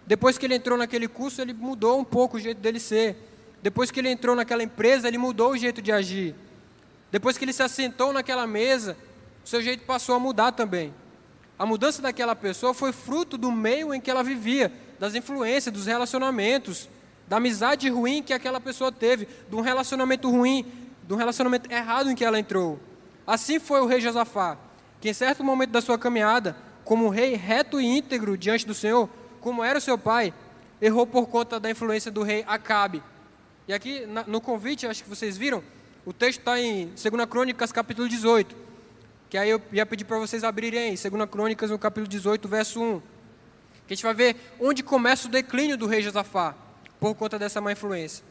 [0.06, 3.14] Depois que ele entrou naquele curso, ele mudou um pouco o jeito dele ser.
[3.62, 6.34] Depois que ele entrou naquela empresa, ele mudou o jeito de agir.
[7.12, 8.96] Depois que ele se assentou naquela mesa,
[9.44, 10.94] o seu jeito passou a mudar também.
[11.58, 15.86] A mudança daquela pessoa foi fruto do meio em que ela vivia, das influências, dos
[15.86, 16.88] relacionamentos,
[17.26, 20.64] da amizade ruim que aquela pessoa teve, de um relacionamento ruim,
[21.02, 22.78] de um relacionamento errado em que ela entrou.
[23.26, 24.56] Assim foi o rei Josafá,
[25.00, 29.10] que em certo momento da sua caminhada, como rei reto e íntegro diante do Senhor,
[29.40, 30.32] como era o seu pai,
[30.80, 33.02] errou por conta da influência do rei Acabe.
[33.66, 35.62] E aqui no convite, acho que vocês viram,
[36.06, 38.67] o texto está em 2 Crônicas, capítulo 18
[39.28, 42.80] que aí eu ia pedir para vocês abrirem aí, 2 Crônicas, no capítulo 18, verso
[42.80, 43.00] 1.
[43.86, 46.54] Que a gente vai ver onde começa o declínio do rei Josafá,
[46.98, 48.24] por conta dessa má influência.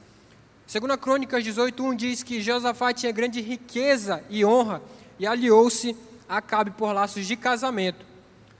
[0.71, 4.81] 2 Crônicas 18, 1 diz que Josafá tinha grande riqueza e honra,
[5.19, 5.95] e aliou-se
[6.27, 8.05] a Acabe por laços de casamento.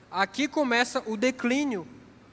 [0.10, 1.88] Aqui começa o declínio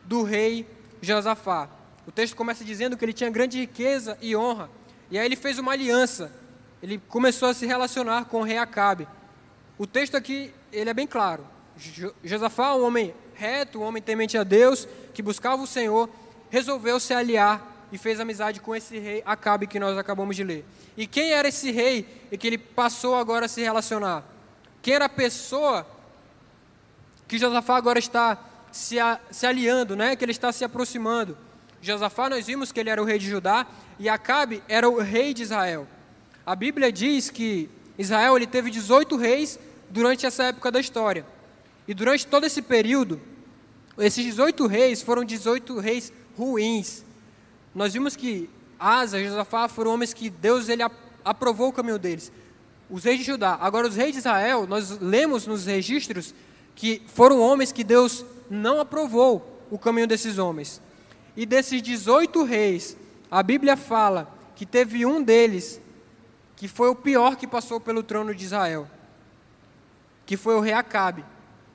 [0.04, 0.66] do rei
[1.00, 1.68] Josafá.
[2.06, 4.70] O texto começa dizendo que ele tinha grande riqueza e honra,
[5.10, 6.30] e aí ele fez uma aliança.
[6.82, 9.08] Ele começou a se relacionar com o rei Acabe.
[9.76, 11.46] O texto aqui, ele é bem claro.
[12.22, 16.08] Josafá, um homem reto, um homem temente a Deus, que buscava o Senhor,
[16.48, 20.64] resolveu se aliar e fez amizade com esse rei Acabe que nós acabamos de ler.
[20.96, 24.24] E quem era esse rei e que ele passou agora a se relacionar?
[24.80, 25.86] Quem era a pessoa
[27.26, 28.38] que Josafá agora está
[28.70, 30.14] se, a, se aliando, né?
[30.14, 31.36] que ele está se aproximando?
[31.80, 33.66] Josafá, nós vimos que ele era o rei de Judá
[33.98, 35.86] e Acabe era o rei de Israel.
[36.46, 39.58] A Bíblia diz que Israel ele teve 18 reis
[39.90, 41.24] durante essa época da história.
[41.86, 43.20] E durante todo esse período,
[43.98, 47.04] esses 18 reis foram 18 reis ruins.
[47.74, 50.82] Nós vimos que Asa e Josafá foram homens que Deus ele
[51.24, 52.32] aprovou o caminho deles.
[52.90, 53.58] Os reis de Judá.
[53.60, 56.34] Agora, os reis de Israel, nós lemos nos registros
[56.74, 60.80] que foram homens que Deus não aprovou o caminho desses homens.
[61.36, 62.96] E desses 18 reis,
[63.30, 65.80] a Bíblia fala que teve um deles
[66.64, 68.88] que foi o pior que passou pelo trono de Israel,
[70.24, 71.22] que foi o rei Acabe,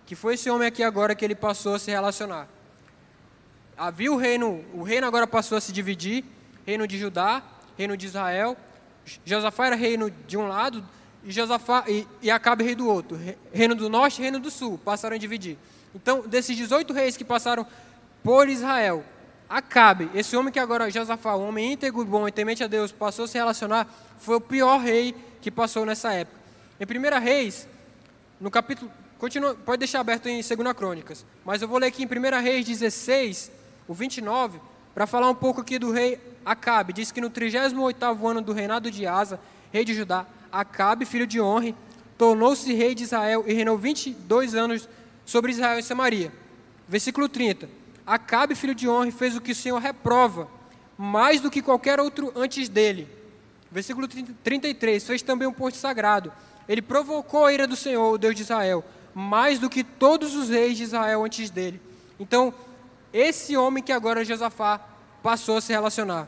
[0.04, 2.48] que foi esse homem aqui agora que ele passou a se relacionar.
[3.78, 6.26] Havia o reino, o reino agora passou a se dividir,
[6.66, 7.44] reino de Judá,
[7.78, 8.58] reino de Israel.
[9.24, 10.84] Josafá era reino de um lado
[11.24, 13.16] e Josafá e, e Acabe rei do outro.
[13.54, 15.56] Reino do norte e reino do sul passaram a dividir.
[15.94, 17.64] Então, desses 18 reis que passaram
[18.24, 19.06] por Israel,
[19.50, 23.26] Acabe, esse homem que agora Josafá, um homem íntegro, bom e temente a Deus, passou
[23.26, 23.88] a se relacionar,
[24.20, 26.38] foi o pior rei que passou nessa época.
[26.80, 27.68] Em 1 Reis,
[28.40, 28.92] no capítulo.
[29.18, 32.66] Continua, pode deixar aberto em 2 Crônicas, mas eu vou ler aqui em 1 Reis
[32.66, 33.52] 16,
[33.88, 34.62] o 29,
[34.94, 36.94] para falar um pouco aqui do rei Acabe.
[36.94, 39.40] Diz que no 38 ano do reinado de Asa,
[39.74, 41.76] rei de Judá, Acabe, filho de Honre,
[42.18, 44.88] tornou-se rei de Israel e reinou 22 anos
[45.26, 46.32] sobre Israel e Samaria.
[46.88, 47.79] Versículo 30.
[48.10, 50.48] Acabe, filho de honra, fez o que o Senhor reprova,
[50.98, 53.08] mais do que qualquer outro antes dele.
[53.72, 56.34] Versículo 33, fez também um posto sagrado.
[56.68, 60.50] Ele provocou a ira do Senhor, o Deus de Israel, mais do que todos os
[60.50, 61.80] reis de Israel antes dele.
[62.20, 62.52] Então,
[63.14, 64.82] esse homem que agora Josafá
[65.22, 66.28] passou a se relacionar.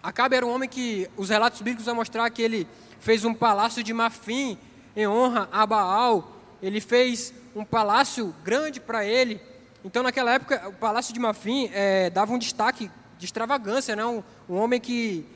[0.00, 2.68] Acabe era um homem que os relatos bíblicos vão mostrar que ele
[3.00, 4.56] fez um palácio de marfim
[4.94, 6.36] em honra a Baal.
[6.62, 9.40] Ele fez um palácio grande para ele
[9.84, 14.04] então, naquela época, o Palácio de Mafim é, dava um destaque de extravagância, né?
[14.04, 15.26] um, um homem que,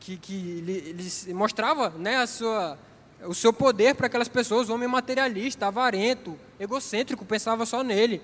[0.00, 2.78] que, que ele, mostrava né, a sua,
[3.24, 8.20] o seu poder para aquelas pessoas, um homem materialista, avarento, egocêntrico, pensava só nele.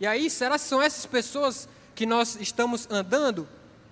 [0.00, 3.46] E aí, será que são essas pessoas que nós estamos andando?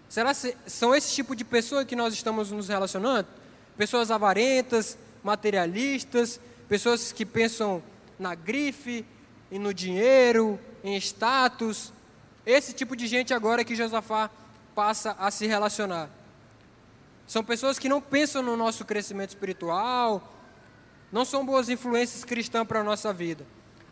[0.08, 3.28] Será que são esse tipo de pessoa que nós estamos nos relacionando?
[3.76, 7.82] Pessoas avarentas, materialistas, pessoas que pensam
[8.18, 9.04] na grife,
[9.52, 11.92] e no dinheiro, em status.
[12.44, 14.30] Esse tipo de gente agora que Josafá
[14.74, 16.08] passa a se relacionar.
[17.26, 20.32] São pessoas que não pensam no nosso crescimento espiritual,
[21.12, 23.44] não são boas influências cristãs para a nossa vida.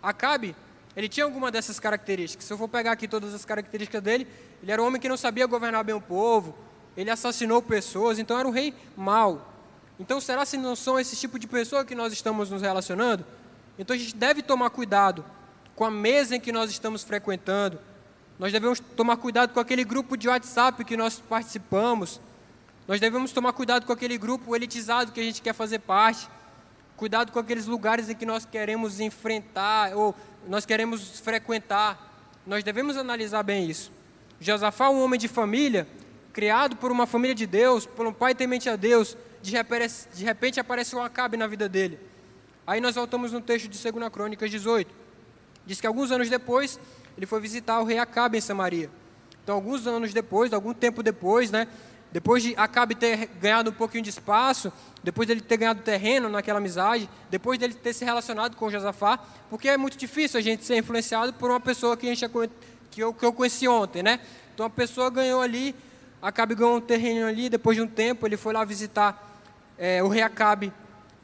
[0.03, 0.57] Acabe,
[0.97, 2.47] ele tinha alguma dessas características.
[2.47, 4.27] Se eu for pegar aqui todas as características dele,
[4.63, 6.57] ele era um homem que não sabia governar bem o povo,
[6.97, 9.53] ele assassinou pessoas, então era um rei mau.
[9.99, 13.27] Então, será se não são esse tipo de pessoa que nós estamos nos relacionando?
[13.79, 15.23] Então, a gente deve tomar cuidado
[15.81, 17.79] com a mesa em que nós estamos frequentando.
[18.39, 22.21] Nós devemos tomar cuidado com aquele grupo de WhatsApp que nós participamos.
[22.87, 26.29] Nós devemos tomar cuidado com aquele grupo elitizado que a gente quer fazer parte.
[26.99, 30.15] Cuidado com aqueles lugares em que nós queremos enfrentar ou
[30.47, 32.29] nós queremos frequentar.
[32.47, 33.91] Nós devemos analisar bem isso.
[34.39, 35.89] Josafá, um homem de família,
[36.31, 40.25] criado por uma família de Deus, por um pai temente a Deus, de repente, de
[40.27, 41.99] repente apareceu um Acabe na vida dele.
[42.67, 45.01] Aí nós voltamos no texto de 2 Crônicas 18.
[45.71, 46.81] Diz que alguns anos depois,
[47.17, 48.91] ele foi visitar o rei Acabe em Samaria.
[49.41, 51.69] Então, alguns anos depois, algum tempo depois, né,
[52.11, 56.59] depois de Acabe ter ganhado um pouquinho de espaço, depois dele ter ganhado terreno naquela
[56.59, 60.77] amizade, depois dele ter se relacionado com Josafá, porque é muito difícil a gente ser
[60.77, 62.29] influenciado por uma pessoa que, a gente,
[62.91, 64.19] que, eu, que eu conheci ontem, né?
[64.53, 65.73] Então, a pessoa ganhou ali,
[66.21, 69.41] Acabe ganhou um terreno ali, depois de um tempo, ele foi lá visitar
[69.79, 70.73] é, o rei Acabe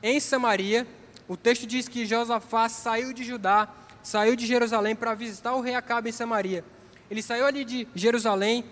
[0.00, 0.86] em Samaria.
[1.26, 3.68] O texto diz que Josafá saiu de Judá,
[4.06, 6.62] saiu de Jerusalém para visitar o rei Acabe em Samaria.
[7.10, 8.64] Ele saiu ali de Jerusalém,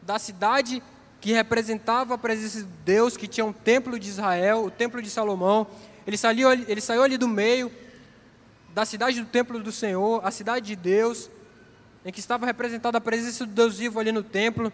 [0.00, 0.80] da cidade
[1.20, 5.10] que representava a presença de Deus, que tinha um templo de Israel, o templo de
[5.10, 5.66] Salomão.
[6.06, 7.72] Ele saiu, ele saiu ali do meio
[8.72, 11.28] da cidade do templo do Senhor, a cidade de Deus,
[12.04, 14.72] em que estava representada a presença do Deus vivo ali no templo.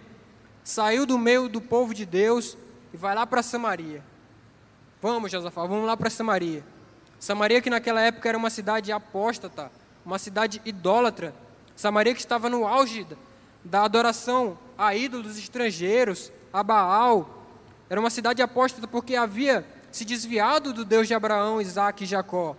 [0.62, 2.58] Saiu do meio do povo de Deus
[2.92, 4.04] e vai lá para Samaria.
[5.00, 6.62] Vamos, Josafá, vamos lá para Samaria.
[7.18, 9.72] Samaria, que naquela época era uma cidade apóstata,
[10.04, 11.34] uma cidade idólatra.
[11.76, 13.06] Samaria que estava no auge
[13.64, 17.44] da adoração a ídolos estrangeiros, a Baal.
[17.88, 22.56] Era uma cidade apóstata porque havia se desviado do Deus de Abraão, Isaac e Jacó.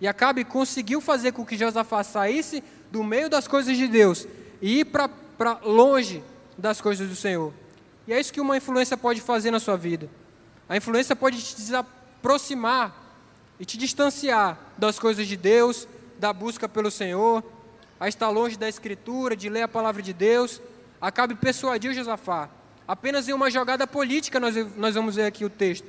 [0.00, 4.26] E Acabe conseguiu fazer com que Josafá saísse do meio das coisas de Deus
[4.60, 5.08] e ir para
[5.64, 6.22] longe
[6.58, 7.52] das coisas do Senhor.
[8.06, 10.10] E é isso que uma influência pode fazer na sua vida.
[10.68, 12.94] A influência pode te desaproximar
[13.60, 15.86] e te distanciar das coisas de Deus,
[16.22, 17.42] da busca pelo Senhor,
[17.98, 20.62] a estar longe da Escritura, de ler a palavra de Deus.
[21.00, 22.48] Acabe persuadiu Josafá.
[22.86, 25.86] Apenas em uma jogada política nós, nós vamos ver aqui o texto.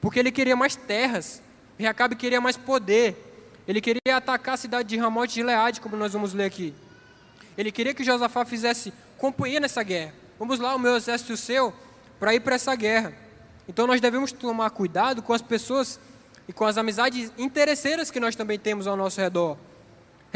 [0.00, 1.40] Porque ele queria mais terras.
[1.78, 3.62] E Acabe queria mais poder.
[3.68, 6.74] Ele queria atacar a cidade de Ramote de Leade, como nós vamos ler aqui.
[7.56, 10.14] Ele queria que Josafá fizesse companhia nessa guerra.
[10.36, 11.72] Vamos lá, o meu exército e o seu,
[12.18, 13.14] para ir para essa guerra.
[13.68, 16.00] Então nós devemos tomar cuidado com as pessoas
[16.48, 19.56] e com as amizades interesseiras que nós também temos ao nosso redor.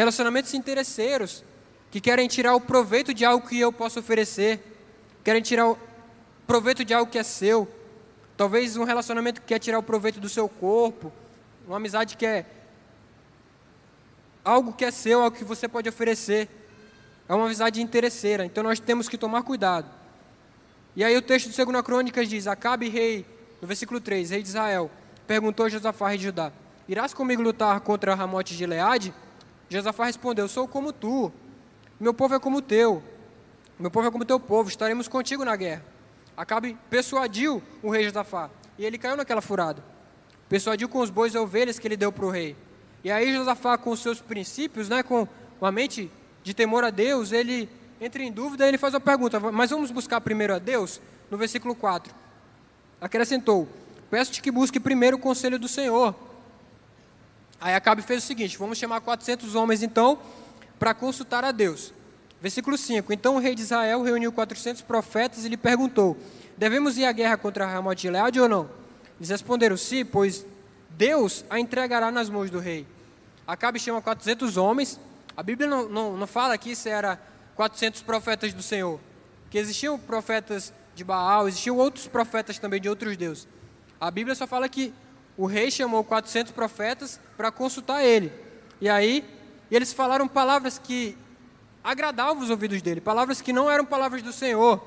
[0.01, 1.45] Relacionamentos interesseiros
[1.91, 4.59] que querem tirar o proveito de algo que eu posso oferecer,
[5.23, 5.79] querem tirar o
[6.47, 7.69] proveito de algo que é seu.
[8.35, 11.13] Talvez um relacionamento que quer tirar o proveito do seu corpo,
[11.67, 12.47] uma amizade que é
[14.43, 16.49] algo que é seu, algo que você pode oferecer.
[17.29, 19.87] É uma amizade interesseira, então nós temos que tomar cuidado.
[20.97, 23.27] E aí o texto de 2 Crônicas diz: Acabe, rei,
[23.61, 24.91] no versículo 3, rei de Israel,
[25.27, 26.51] perguntou a Josafá, rei de Judá:
[26.89, 29.13] Irás comigo lutar contra Ramote de Leade?
[29.71, 31.33] Josafá respondeu: Sou como tu,
[31.99, 33.03] meu povo é como teu,
[33.79, 35.85] meu povo é como teu povo, estaremos contigo na guerra.
[36.37, 39.83] Acabe persuadiu o rei Josafá, e ele caiu naquela furada.
[40.49, 42.57] Persuadiu com os bois e ovelhas que ele deu para o rei.
[43.05, 45.27] E aí Josafá, com os seus princípios, né, com
[45.61, 46.11] uma mente
[46.43, 47.69] de temor a Deus, ele
[48.01, 51.01] entra em dúvida e ele faz a pergunta, mas vamos buscar primeiro a Deus?
[51.31, 52.13] No versículo 4.
[53.01, 53.69] Acrescentou:
[54.11, 56.15] Peço-te que busque primeiro o conselho do Senhor.
[57.61, 60.19] Aí Acabe fez o seguinte: vamos chamar 400 homens então
[60.79, 61.93] para consultar a Deus.
[62.41, 66.17] Versículo 5: Então o rei de Israel reuniu 400 profetas e lhe perguntou:
[66.57, 68.71] Devemos ir à guerra contra Ramote de Gileade ou não?
[69.19, 70.47] Eles responderam: Sim, pois
[70.91, 72.87] Deus a entregará nas mãos do rei.
[73.47, 74.99] Acabe chama 400 homens.
[75.37, 77.21] A Bíblia não, não, não fala aqui se era
[77.57, 78.99] 400 profetas do Senhor.
[79.51, 83.49] Que existiam profetas de Baal, existiam outros profetas também de outros deuses.
[84.01, 84.95] A Bíblia só fala que
[85.41, 88.31] o rei chamou 400 profetas para consultar ele.
[88.79, 89.25] E aí,
[89.71, 91.17] eles falaram palavras que
[91.83, 94.85] agradavam os ouvidos dele, palavras que não eram palavras do Senhor.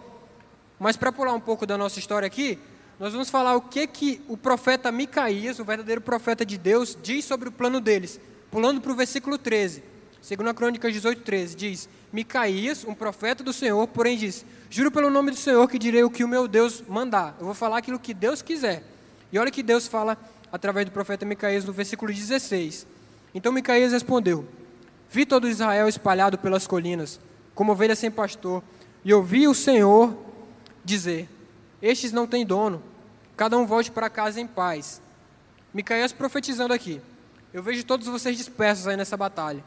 [0.78, 2.60] Mas para pular um pouco da nossa história aqui,
[2.99, 7.26] nós vamos falar o que que o profeta Micaías, o verdadeiro profeta de Deus, diz
[7.26, 8.20] sobre o plano deles.
[8.51, 9.82] Pulando para o versículo 13.
[10.22, 15.10] Segundo a Crônica 18, 13, diz: Micaías, um profeta do Senhor, porém diz: Juro pelo
[15.10, 17.36] nome do Senhor que direi o que o meu Deus mandar.
[17.39, 18.84] Eu vou falar aquilo que Deus quiser.
[19.32, 20.16] E olha que Deus fala
[20.54, 22.86] através do profeta Micaías no versículo 16.
[23.34, 24.47] Então Micaías respondeu:
[25.10, 27.20] Vi todo Israel espalhado pelas colinas,
[27.56, 28.62] como ovelha sem pastor,
[29.04, 30.16] e ouvi o Senhor
[30.86, 31.28] dizer:
[31.82, 32.84] Estes não têm dono,
[33.36, 35.01] cada um volte para casa em paz.
[35.74, 37.01] Micaías profetizando aqui.
[37.51, 39.64] Eu vejo todos vocês dispersos aí nessa batalha.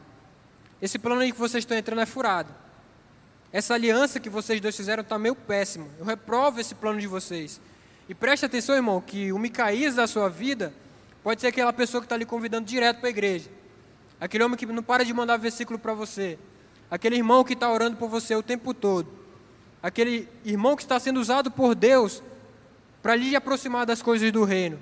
[0.81, 2.53] Esse plano aí que vocês estão entrando é furado.
[3.51, 5.89] Essa aliança que vocês dois fizeram está meio péssimo.
[5.99, 7.59] Eu reprovo esse plano de vocês.
[8.09, 10.73] E preste atenção, irmão, que o Micaías da sua vida
[11.23, 13.49] pode ser aquela pessoa que está lhe convidando direto para a igreja.
[14.19, 16.39] Aquele homem que não para de mandar versículo para você.
[16.89, 19.09] Aquele irmão que está orando por você o tempo todo.
[19.83, 22.23] Aquele irmão que está sendo usado por Deus
[23.03, 24.79] para lhe aproximar das coisas do reino.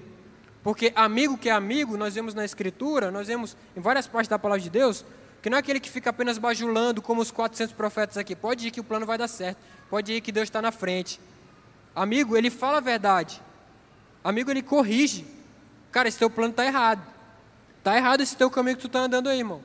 [0.64, 4.40] Porque amigo que é amigo, nós vemos na Escritura, nós vemos em várias partes da
[4.40, 5.04] palavra de Deus,
[5.42, 8.36] que não é aquele que fica apenas bajulando como os 400 profetas aqui.
[8.36, 9.58] Pode ir que o plano vai dar certo.
[9.90, 11.20] Pode ir que Deus está na frente.
[11.96, 13.42] Amigo, ele fala a verdade.
[14.24, 15.26] Amigo, ele corrige.
[15.92, 17.02] Cara, esse teu plano está errado.
[17.78, 19.62] Está errado esse teu caminho que tu está andando aí, irmão.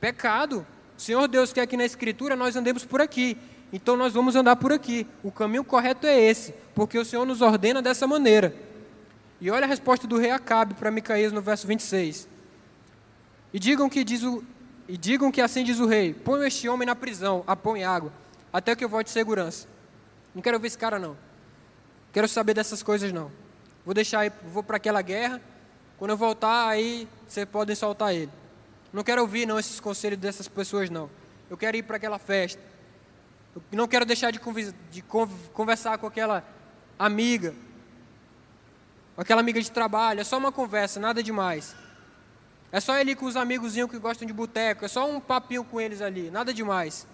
[0.00, 0.66] Pecado.
[0.98, 3.38] O Senhor Deus quer que na Escritura nós andemos por aqui.
[3.72, 5.06] Então nós vamos andar por aqui.
[5.22, 8.54] O caminho correto é esse, porque o Senhor nos ordena dessa maneira.
[9.40, 12.28] E olha a resposta do rei Acabe para Micaías no verso 26.
[13.52, 14.44] E digam que diz o,
[14.88, 17.82] e digam que assim diz o rei: Põe este homem na prisão, a pão e
[17.82, 18.12] água,
[18.52, 19.66] até que eu volte de segurança.
[20.34, 21.16] Não quero ver esse cara, não.
[22.12, 23.30] Quero saber dessas coisas, não.
[23.84, 25.40] Vou deixar, vou para aquela guerra.
[25.98, 28.30] Quando eu voltar, aí vocês podem soltar ele.
[28.92, 31.10] Não quero ouvir, não, esses conselhos dessas pessoas, não.
[31.50, 32.60] Eu quero ir para aquela festa.
[33.54, 34.40] Eu não quero deixar de,
[34.90, 35.02] de
[35.52, 36.44] conversar com aquela
[36.98, 37.54] amiga,
[39.16, 40.20] aquela amiga de trabalho.
[40.20, 41.76] É só uma conversa, nada demais.
[42.72, 45.80] É só ele com os amigozinhos que gostam de boteco, é só um papinho com
[45.80, 47.06] eles ali, nada demais.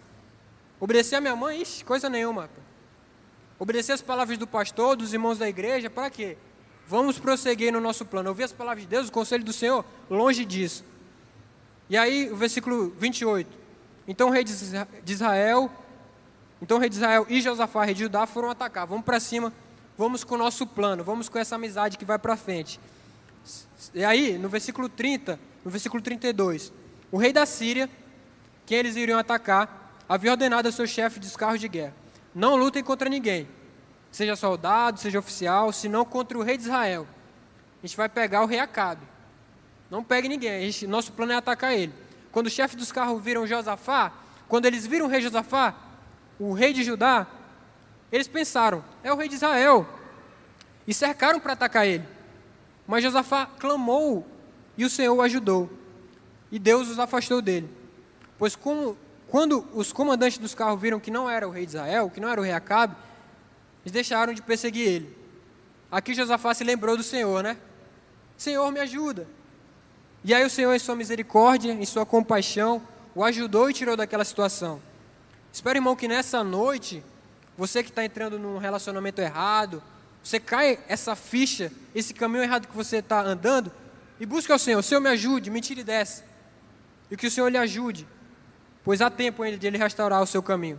[0.80, 2.48] Obedecer a minha mãe, ixi, coisa nenhuma.
[3.60, 6.38] Obedecer as palavras do pastor, dos irmãos da igreja, para quê?
[6.88, 8.30] Vamos prosseguir no nosso plano.
[8.30, 10.82] Ouvir as palavras de Deus, o conselho do Senhor, longe disso.
[11.90, 13.60] E aí, o versículo 28.
[14.08, 15.70] Então o rei de Israel,
[16.62, 18.86] então o rei de Israel e Josafá, rei de Judá, foram atacar.
[18.86, 19.52] Vamos para cima,
[19.96, 22.80] vamos com o nosso plano, vamos com essa amizade que vai para frente.
[23.94, 26.72] E aí, no versículo 30, no versículo 32,
[27.12, 27.90] o rei da Síria,
[28.64, 31.94] quem eles iriam atacar, havia ordenado a seu chefe dos carros de guerra:
[32.34, 33.48] não lutem contra ninguém,
[34.10, 37.06] seja soldado, seja oficial, senão contra o rei de Israel.
[37.82, 39.06] A gente vai pegar o rei Acabe.
[39.90, 41.92] Não pegue ninguém, gente, nosso plano é atacar ele.
[42.30, 44.12] Quando os chefes dos carros viram Josafá,
[44.46, 45.74] quando eles viram o rei Josafá,
[46.38, 47.26] o rei de Judá,
[48.10, 49.86] eles pensaram: é o rei de Israel.
[50.86, 52.04] E cercaram para atacar ele.
[52.86, 54.26] Mas Josafá clamou
[54.76, 55.70] e o Senhor o ajudou.
[56.50, 57.70] E Deus os afastou dele.
[58.38, 58.96] Pois como,
[59.30, 62.28] quando os comandantes dos carros viram que não era o rei de Israel, que não
[62.28, 62.96] era o rei Acabe,
[63.82, 65.16] eles deixaram de perseguir ele.
[65.90, 67.56] Aqui Josafá se lembrou do Senhor, né?
[68.36, 69.28] Senhor, me ajuda.
[70.24, 72.82] E aí o Senhor, em sua misericórdia, em sua compaixão,
[73.14, 74.82] o ajudou e tirou daquela situação.
[75.52, 77.02] Espero, irmão, que nessa noite,
[77.56, 79.82] você que está entrando num relacionamento errado,
[80.22, 83.70] você cai essa ficha, esse caminho errado que você está andando,
[84.18, 84.82] e busca o Senhor.
[84.82, 86.24] Senhor me ajude, me tire dessa.
[87.10, 88.06] E que o Senhor lhe ajude,
[88.90, 90.76] pois há tempo ainda de Ele restaurar o seu caminho.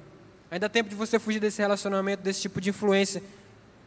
[0.51, 3.23] Ainda há tempo de você fugir desse relacionamento, desse tipo de influência,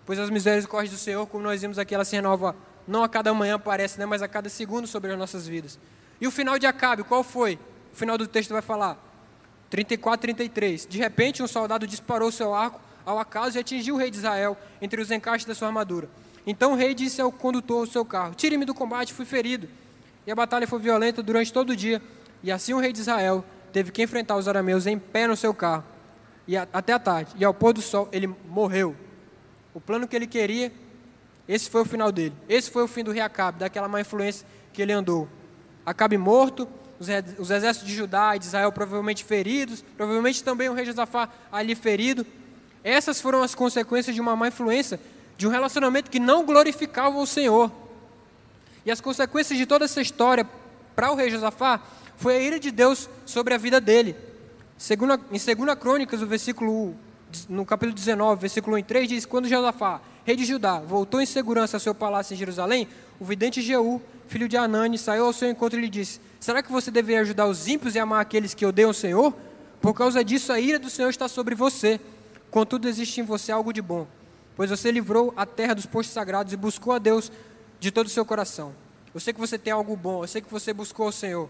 [0.06, 2.56] pois as misericórdias do Senhor, como nós vimos aqui, ela se renova
[2.88, 5.78] não a cada manhã aparece, né, mas a cada segundo sobre as nossas vidas.
[6.18, 7.58] E o final de Acabe, qual foi?
[7.92, 8.96] O final do texto vai falar.
[9.68, 10.86] 34, 33.
[10.86, 14.56] De repente, um soldado disparou seu arco ao acaso e atingiu o rei de Israel
[14.80, 16.08] entre os encaixes da sua armadura.
[16.46, 19.68] Então o rei disse ao condutor do seu carro: Tire-me do combate, fui ferido.
[20.26, 22.00] E a batalha foi violenta durante todo o dia.
[22.42, 23.44] E assim o rei de Israel
[23.74, 25.82] teve que enfrentar os arameus em pé no seu carro.
[26.46, 27.32] E a, até a tarde.
[27.36, 28.94] E ao pôr do sol, ele morreu.
[29.74, 30.72] O plano que ele queria,
[31.48, 32.32] esse foi o final dele.
[32.48, 35.28] Esse foi o fim do rei Acabe, daquela má influência que ele andou.
[35.84, 36.68] Acabe morto,
[37.00, 41.28] os, os exércitos de Judá e de Israel provavelmente feridos, provavelmente também o rei Josafá
[41.50, 42.24] ali ferido.
[42.84, 45.00] Essas foram as consequências de uma má influência,
[45.36, 47.72] de um relacionamento que não glorificava o Senhor.
[48.86, 50.48] E as consequências de toda essa história
[50.94, 51.80] para o rei Josafá
[52.16, 54.16] foi a ira de Deus sobre a vida dele.
[54.76, 56.94] Segunda, em 2 Crônicas, o versículo,
[57.48, 61.26] no capítulo 19, versículo 1 e 3, diz: Quando Josafá, rei de Judá, voltou em
[61.26, 62.88] segurança ao seu palácio em Jerusalém,
[63.20, 66.70] o vidente Jeú, filho de Anani, saiu ao seu encontro e lhe disse: Será que
[66.70, 69.34] você deveria ajudar os ímpios e amar aqueles que odeiam o Senhor?
[69.80, 72.00] Por causa disso, a ira do Senhor está sobre você.
[72.50, 74.06] Contudo, existe em você algo de bom,
[74.56, 77.30] pois você livrou a terra dos postos sagrados e buscou a Deus
[77.80, 78.72] de todo o seu coração.
[79.14, 81.48] Eu sei que você tem algo bom, eu sei que você buscou o Senhor,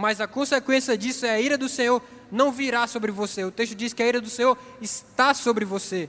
[0.00, 3.44] mas a consequência disso é a ira do Senhor não virá sobre você.
[3.44, 6.08] O texto diz que a ira do Senhor está sobre você.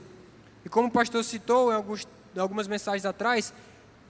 [0.64, 3.52] E como o pastor citou em, alguns, em algumas mensagens atrás,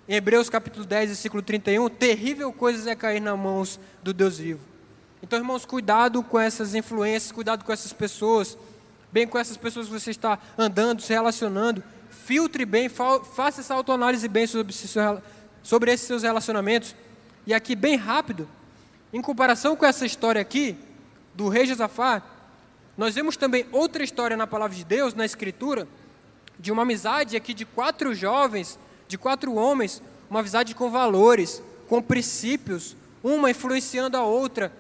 [0.09, 4.61] em Hebreus capítulo 10, versículo 31, terrível coisa é cair nas mãos do Deus vivo.
[5.23, 8.57] Então, irmãos, cuidado com essas influências, cuidado com essas pessoas
[9.13, 11.85] bem com essas pessoas que você está andando, se relacionando.
[12.09, 14.75] filtre bem, faça essa autoanálise bem sobre,
[15.63, 16.95] sobre esses seus relacionamentos.
[17.47, 18.49] E aqui, bem rápido,
[19.13, 20.77] em comparação com essa história aqui,
[21.35, 22.23] do rei Josafá,
[22.97, 25.89] nós vemos também outra história na palavra de Deus, na Escritura,
[26.59, 32.01] de uma amizade aqui de quatro jovens, de quatro homens, uma amizade com valores, com
[32.03, 34.73] princípios, uma influenciando a outra,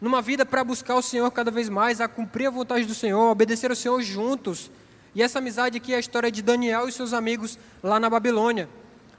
[0.00, 3.30] numa vida para buscar o Senhor cada vez mais, a cumprir a vontade do Senhor,
[3.30, 4.70] obedecer ao Senhor juntos.
[5.14, 8.68] E essa amizade aqui é a história de Daniel e seus amigos lá na Babilônia.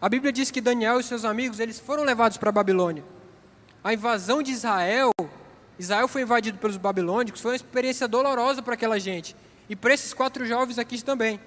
[0.01, 3.03] A Bíblia diz que Daniel e seus amigos, eles foram levados para a Babilônia.
[3.83, 5.11] A invasão de Israel,
[5.77, 9.35] Israel foi invadido pelos babilônicos, foi uma experiência dolorosa para aquela gente.
[9.69, 11.39] E para esses quatro jovens aqui também.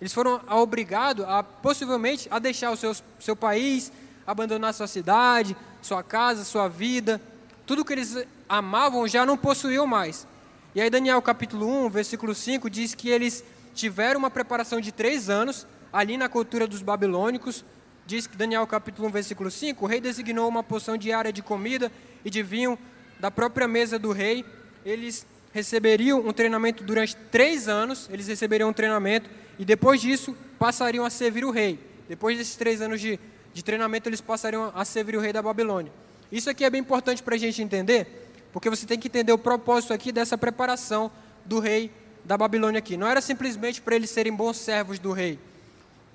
[0.00, 3.92] Eles foram obrigados a, possivelmente, a deixar o seu, seu país,
[4.26, 7.20] abandonar sua cidade, sua casa, sua vida.
[7.66, 10.26] Tudo que eles amavam já não possuíam mais.
[10.74, 15.28] E aí Daniel capítulo 1, versículo 5, diz que eles tiveram uma preparação de três
[15.28, 17.64] anos ali na cultura dos babilônicos.
[18.12, 21.90] Diz que Daniel capítulo 1, versículo 5, o rei designou uma porção diária de comida
[22.22, 22.78] e de vinho
[23.18, 24.44] da própria mesa do rei.
[24.84, 31.06] Eles receberiam um treinamento durante três anos, eles receberiam um treinamento e depois disso passariam
[31.06, 31.78] a servir o rei.
[32.06, 33.18] Depois desses três anos de,
[33.54, 35.90] de treinamento, eles passariam a servir o rei da Babilônia.
[36.30, 39.38] Isso aqui é bem importante para a gente entender, porque você tem que entender o
[39.38, 41.10] propósito aqui dessa preparação
[41.46, 41.90] do rei
[42.26, 42.94] da Babilônia aqui.
[42.94, 45.38] Não era simplesmente para eles serem bons servos do rei.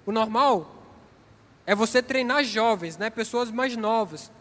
[0.06, 0.77] O normal
[1.68, 4.32] é você treinar jovens, né, pessoas mais novas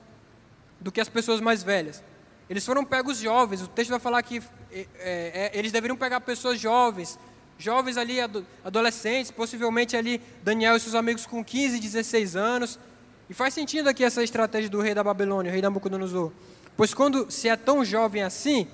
[0.80, 2.02] do que as pessoas mais velhas.
[2.48, 3.60] Eles foram pegos jovens.
[3.62, 7.18] O texto vai falar que é, é, eles deveriam pegar pessoas jovens,
[7.58, 8.18] jovens ali,
[8.64, 12.78] adolescentes, possivelmente ali Daniel e seus amigos com 15, 16 anos.
[13.28, 16.30] E faz sentido aqui essa estratégia do rei da Babilônia, o rei Nabucodonosor.
[16.76, 18.68] Pois quando se é tão jovem assim,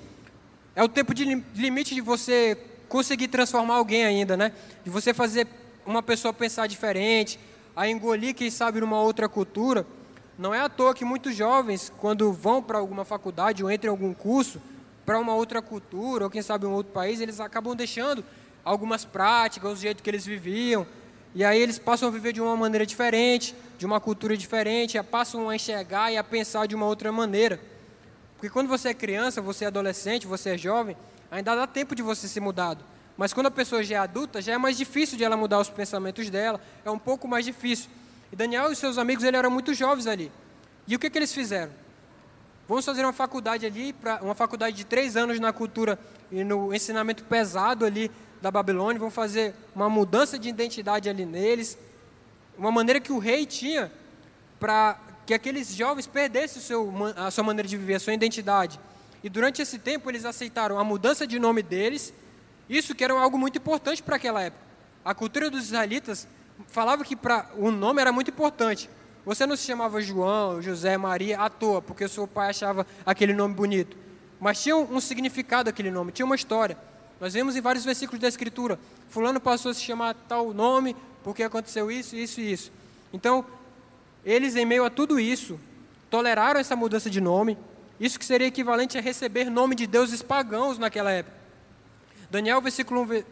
[0.77, 1.25] é o tempo de
[1.55, 4.53] limite de você conseguir transformar alguém ainda, né?
[4.85, 5.47] De você fazer
[5.87, 7.41] uma pessoa pensar diferente,
[7.75, 9.87] a engolir, quem sabe, numa outra cultura.
[10.39, 13.97] Não é à toa que muitos jovens, quando vão para alguma faculdade ou entram em
[13.97, 14.61] algum curso,
[15.05, 18.25] para uma outra cultura, ou quem sabe um outro país, eles acabam deixando
[18.65, 20.87] algumas práticas, o jeito que eles viviam.
[21.35, 25.49] E aí eles passam a viver de uma maneira diferente, de uma cultura diferente, passam
[25.49, 27.59] a enxergar e a pensar de uma outra maneira.
[28.37, 30.97] Porque quando você é criança, você é adolescente, você é jovem,
[31.31, 32.85] ainda dá tempo de você ser mudado.
[33.17, 35.69] Mas quando a pessoa já é adulta, já é mais difícil de ela mudar os
[35.69, 37.91] pensamentos dela, é um pouco mais difícil.
[38.33, 40.33] E Daniel e seus amigos, eles eram muito jovens ali.
[40.87, 41.73] E o que, que eles fizeram?
[42.69, 45.99] Vamos fazer uma faculdade ali, pra, uma faculdade de três anos na cultura
[46.31, 48.11] e no ensinamento pesado ali
[48.41, 51.79] da Babilônia, vão fazer uma mudança de identidade ali neles,
[52.57, 53.93] uma maneira que o rei tinha
[54.59, 58.81] para que aqueles jovens perdessem seu, a sua maneira de viver, a sua identidade.
[59.23, 62.13] E durante esse tempo eles aceitaram a mudança de nome deles,
[62.69, 64.63] isso que era algo muito importante para aquela época.
[65.05, 66.29] A cultura dos israelitas
[66.69, 67.17] falava que
[67.57, 68.89] o nome era muito importante.
[69.25, 73.55] Você não se chamava João, José, Maria à toa, porque seu pai achava aquele nome
[73.55, 73.97] bonito.
[74.41, 76.77] Mas tinha um significado aquele nome, tinha uma história.
[77.21, 81.45] Nós vemos em vários versículos da Escritura, fulano passou a se chamar tal nome porque
[81.45, 82.73] aconteceu isso, isso e isso.
[83.13, 83.45] Então,
[84.25, 85.59] eles em meio a tudo isso,
[86.11, 87.57] toleraram essa mudança de nome,
[88.01, 91.42] isso que seria equivalente a receber nome de deuses pagãos naquela época.
[92.33, 93.25] Daniel, versículo 1,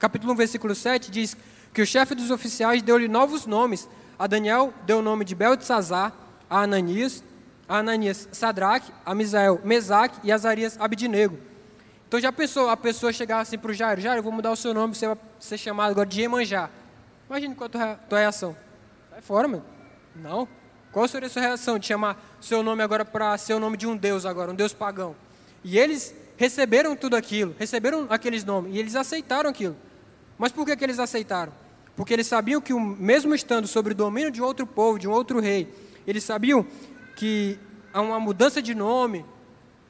[0.00, 1.36] capítulo 1, versículo 7, diz
[1.72, 3.88] que o chefe dos oficiais deu-lhe novos nomes.
[4.18, 6.12] A Daniel deu o nome de Beltesazar,
[6.50, 7.22] a Ananias,
[7.68, 11.38] a Ananias Sadraque, a Misael Mesaque e Azarias Abidnego.
[12.08, 14.56] Então já pensou a pessoa chegar assim para o Jairo, Jairo, eu vou mudar o
[14.56, 16.68] seu nome, você vai ser chamado agora de Emanjá.
[17.30, 18.56] Imagine qual é a tua reação.
[19.10, 19.64] Sai fora, mano.
[20.16, 20.48] Não.
[20.90, 23.86] Qual seria a sua reação de chamar seu nome agora para ser o nome de
[23.86, 25.14] um Deus agora, um Deus pagão?
[25.62, 29.76] E eles receberam tudo aquilo, receberam aqueles nomes, e eles aceitaram aquilo.
[30.38, 31.52] Mas por que, que eles aceitaram?
[31.96, 35.40] Porque eles sabiam que, mesmo estando sob o domínio de outro povo, de um outro
[35.40, 35.68] rei,
[36.06, 36.64] eles sabiam
[37.16, 37.58] que
[37.92, 39.26] uma mudança de nome,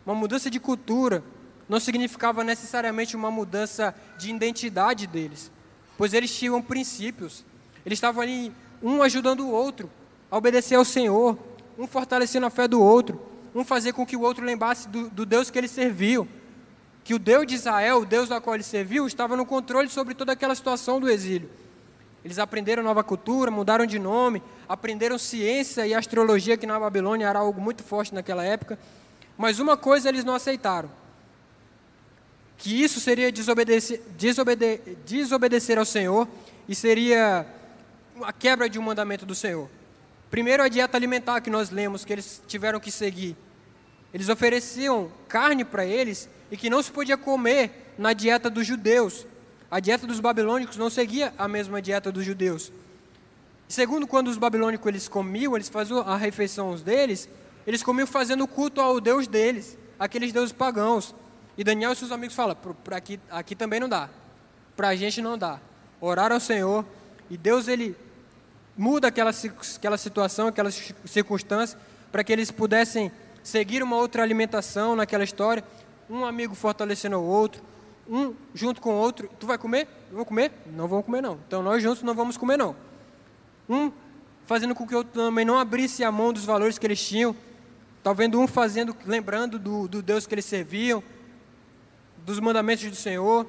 [0.06, 1.22] uma mudança de cultura,
[1.68, 5.52] não significava necessariamente uma mudança de identidade deles,
[5.98, 7.44] pois eles tinham princípios.
[7.84, 8.50] Eles estavam ali,
[8.82, 9.90] um ajudando o outro
[10.30, 11.38] a obedecer ao Senhor,
[11.78, 13.20] um fortalecendo a fé do outro,
[13.54, 16.26] um fazer com que o outro lembrasse do, do Deus que eles serviam.
[17.08, 20.14] Que o Deus de Israel, o Deus da qual eles serviam, estava no controle sobre
[20.14, 21.48] toda aquela situação do exílio.
[22.22, 27.38] Eles aprenderam nova cultura, mudaram de nome, aprenderam ciência e astrologia, que na Babilônia era
[27.38, 28.78] algo muito forte naquela época.
[29.38, 30.90] Mas uma coisa eles não aceitaram:
[32.58, 36.28] que isso seria desobedecer, desobede, desobedecer ao Senhor
[36.68, 37.46] e seria
[38.20, 39.66] a quebra de um mandamento do Senhor.
[40.30, 43.34] Primeiro, a dieta alimentar que nós lemos, que eles tiveram que seguir.
[44.12, 49.26] Eles ofereciam carne para eles e que não se podia comer na dieta dos judeus.
[49.70, 52.72] a dieta dos babilônicos não seguia a mesma dieta dos judeus.
[53.68, 57.28] Segundo, quando os babilônicos eles comiam, eles faziam a refeição deles,
[57.66, 61.14] eles comiam fazendo culto ao Deus deles, aqueles deuses pagãos.
[61.56, 64.08] E Daniel e seus amigos falam, para aqui, aqui também não dá,
[64.74, 65.60] para a gente não dá.
[66.00, 66.82] Orar ao Senhor
[67.28, 67.94] e Deus ele
[68.74, 69.32] muda aquela,
[69.76, 71.78] aquela situação, aquela circunstância,
[72.10, 75.64] para que eles pudessem seguir uma outra alimentação naquela história,
[76.08, 77.62] um amigo fortalecendo o outro,
[78.08, 79.28] um junto com o outro.
[79.38, 79.86] Tu vai comer?
[80.10, 80.52] Vou comer?
[80.66, 81.38] Não vamos comer não.
[81.46, 82.74] Então nós juntos não vamos comer não.
[83.68, 83.92] Um
[84.46, 87.36] fazendo com que o outro também não abrisse a mão dos valores que eles tinham.
[88.02, 91.02] Talvez um fazendo, lembrando do, do Deus que eles serviam,
[92.24, 93.46] dos mandamentos do Senhor.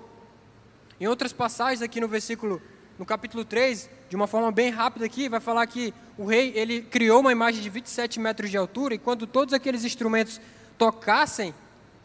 [0.99, 2.61] Em outras passagens aqui no versículo,
[2.97, 6.81] no capítulo 3, de uma forma bem rápida aqui, vai falar que o rei, ele
[6.81, 10.41] criou uma imagem de 27 metros de altura, e quando todos aqueles instrumentos
[10.77, 11.53] tocassem,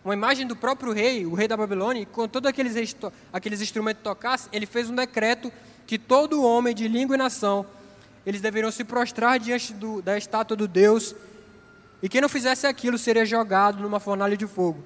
[0.04, 2.74] uma imagem do próprio rei, o rei da Babilônia, e quando todos aqueles,
[3.32, 5.52] aqueles instrumentos tocassem, ele fez um decreto
[5.86, 7.64] que todo homem de língua e nação,
[8.26, 11.14] eles deveriam se prostrar diante do, da estátua do Deus,
[12.02, 14.82] e quem não fizesse aquilo seria jogado numa fornalha de fogo.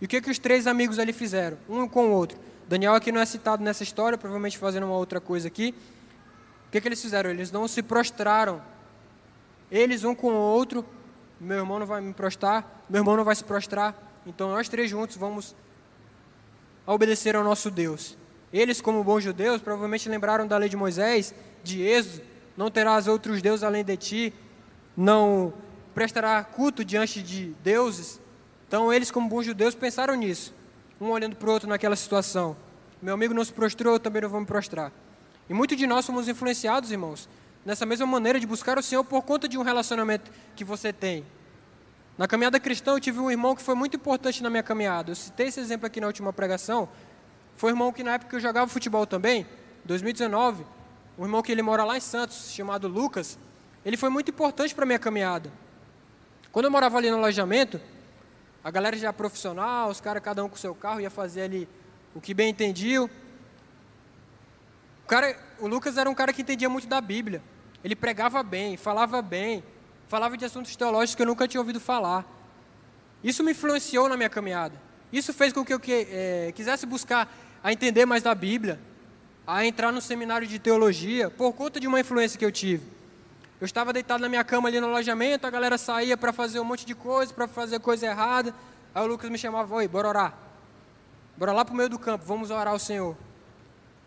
[0.00, 2.38] E o que, que os três amigos ali fizeram, um com o outro?
[2.68, 5.74] Daniel aqui não é citado nessa história, provavelmente fazendo uma outra coisa aqui,
[6.72, 7.28] que, que eles fizeram?
[7.28, 8.62] Eles não se prostraram.
[9.70, 10.84] Eles, um com o outro,
[11.38, 13.94] meu irmão não vai me prostrar, meu irmão não vai se prostrar,
[14.26, 15.54] então nós três juntos vamos
[16.86, 18.16] obedecer ao nosso Deus.
[18.52, 22.22] Eles, como bons judeus, provavelmente lembraram da lei de Moisés, de Êxodo,
[22.56, 24.34] não terás outros deuses além de ti,
[24.96, 25.54] não
[25.94, 28.20] prestará culto diante de deuses.
[28.68, 30.54] Então, eles, como bons judeus, pensaram nisso,
[31.00, 32.56] um olhando para o outro naquela situação.
[33.00, 34.92] Meu amigo não se prostrou, eu também não vou me prostrar.
[35.48, 37.28] E muitos de nós somos influenciados, irmãos,
[37.64, 41.24] nessa mesma maneira de buscar o Senhor por conta de um relacionamento que você tem.
[42.22, 45.10] Na caminhada cristã, eu tive um irmão que foi muito importante na minha caminhada.
[45.10, 46.88] Eu citei esse exemplo aqui na última pregação.
[47.56, 49.44] Foi um irmão que, na época que eu jogava futebol também,
[49.84, 50.64] 2019,
[51.18, 53.36] um irmão que ele mora lá em Santos, chamado Lucas,
[53.84, 55.50] ele foi muito importante para a minha caminhada.
[56.52, 57.80] Quando eu morava ali no alojamento,
[58.62, 61.68] a galera já profissional, os caras cada um com seu carro, ia fazer ali
[62.14, 63.10] o que bem entendiam
[65.12, 67.42] cara, o Lucas era um cara que entendia muito da Bíblia.
[67.84, 69.62] Ele pregava bem, falava bem,
[70.12, 72.26] falava de assuntos teológicos que eu nunca tinha ouvido falar.
[73.24, 74.74] Isso me influenciou na minha caminhada.
[75.10, 77.34] Isso fez com que eu que, é, quisesse buscar
[77.64, 78.78] a entender mais da Bíblia,
[79.46, 82.84] a entrar no seminário de teologia, por conta de uma influência que eu tive.
[83.58, 86.64] Eu estava deitado na minha cama ali no alojamento, a galera saía para fazer um
[86.64, 88.54] monte de coisa, para fazer coisa errada.
[88.94, 90.34] Aí o Lucas me chamava, oi, bora orar.
[91.38, 93.16] Bora lá para o meio do campo, vamos orar ao Senhor.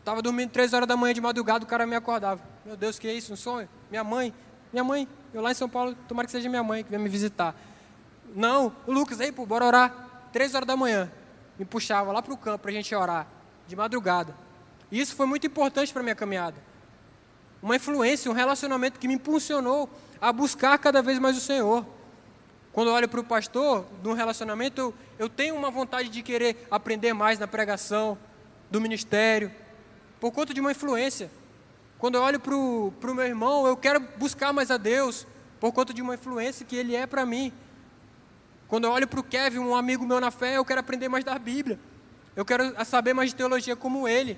[0.01, 2.43] Estava dormindo três horas da manhã de madrugada, o cara me acordava.
[2.63, 3.33] Meu Deus, que é isso?
[3.33, 3.67] Um sonho?
[3.89, 4.31] Minha mãe?
[4.71, 5.07] Minha mãe.
[5.35, 7.53] Eu lá em São Paulo, tomara que seja minha mãe que venha me visitar.
[8.33, 10.29] Não, o Lucas, aí, pô, bora orar.
[10.31, 11.11] Três horas da manhã.
[11.59, 13.27] Me puxava lá para o campo para a gente orar.
[13.67, 14.33] De madrugada.
[14.89, 16.55] E isso foi muito importante para a minha caminhada.
[17.61, 19.89] Uma influência, um relacionamento que me impulsionou
[20.21, 21.85] a buscar cada vez mais o Senhor.
[22.71, 26.65] Quando eu olho para o pastor, num relacionamento, eu, eu tenho uma vontade de querer
[26.71, 28.17] aprender mais na pregação,
[28.71, 29.51] do ministério,
[30.17, 31.29] por conta de uma influência.
[32.05, 35.25] Quando eu olho para o meu irmão, eu quero buscar mais a Deus,
[35.59, 37.51] por conta de uma influência que ele é para mim.
[38.67, 41.25] Quando eu olho para o Kevin, um amigo meu na fé, eu quero aprender mais
[41.25, 41.79] da Bíblia.
[42.35, 44.37] Eu quero saber mais de teologia como ele,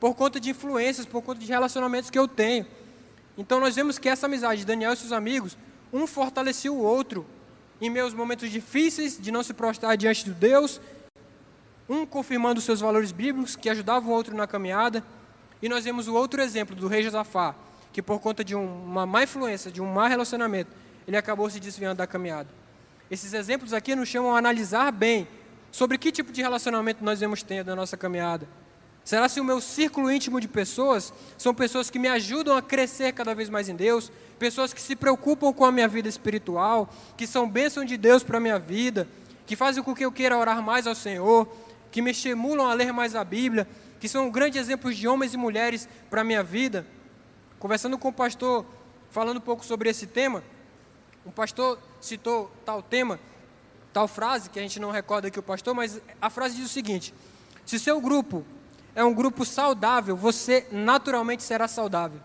[0.00, 2.66] por conta de influências, por conta de relacionamentos que eu tenho.
[3.38, 5.56] Então nós vemos que essa amizade de Daniel e seus amigos,
[5.92, 7.24] um fortalecia o outro
[7.80, 10.80] em meus momentos difíceis de não se prostrar diante de Deus
[11.88, 15.04] um confirmando seus valores bíblicos, que ajudavam o outro na caminhada.
[15.64, 17.54] E nós vemos o outro exemplo do rei Josafá,
[17.90, 20.70] que por conta de uma má influência, de um má relacionamento,
[21.08, 22.50] ele acabou se desviando da caminhada.
[23.10, 25.26] Esses exemplos aqui nos chamam a analisar bem
[25.72, 28.46] sobre que tipo de relacionamento nós vemos tendo na nossa caminhada.
[29.02, 33.14] Será se o meu círculo íntimo de pessoas são pessoas que me ajudam a crescer
[33.14, 37.26] cada vez mais em Deus, pessoas que se preocupam com a minha vida espiritual, que
[37.26, 39.08] são bênção de Deus para a minha vida,
[39.46, 41.48] que fazem com que eu queira orar mais ao Senhor,
[41.90, 43.66] que me estimulam a ler mais a Bíblia,
[44.04, 46.86] que são grandes exemplos de homens e mulheres para a minha vida.
[47.58, 48.66] Conversando com o pastor,
[49.08, 50.44] falando um pouco sobre esse tema,
[51.24, 53.18] o pastor citou tal tema,
[53.94, 56.68] tal frase, que a gente não recorda aqui o pastor, mas a frase diz o
[56.68, 57.14] seguinte:
[57.64, 58.44] se seu grupo
[58.94, 62.20] é um grupo saudável, você naturalmente será saudável.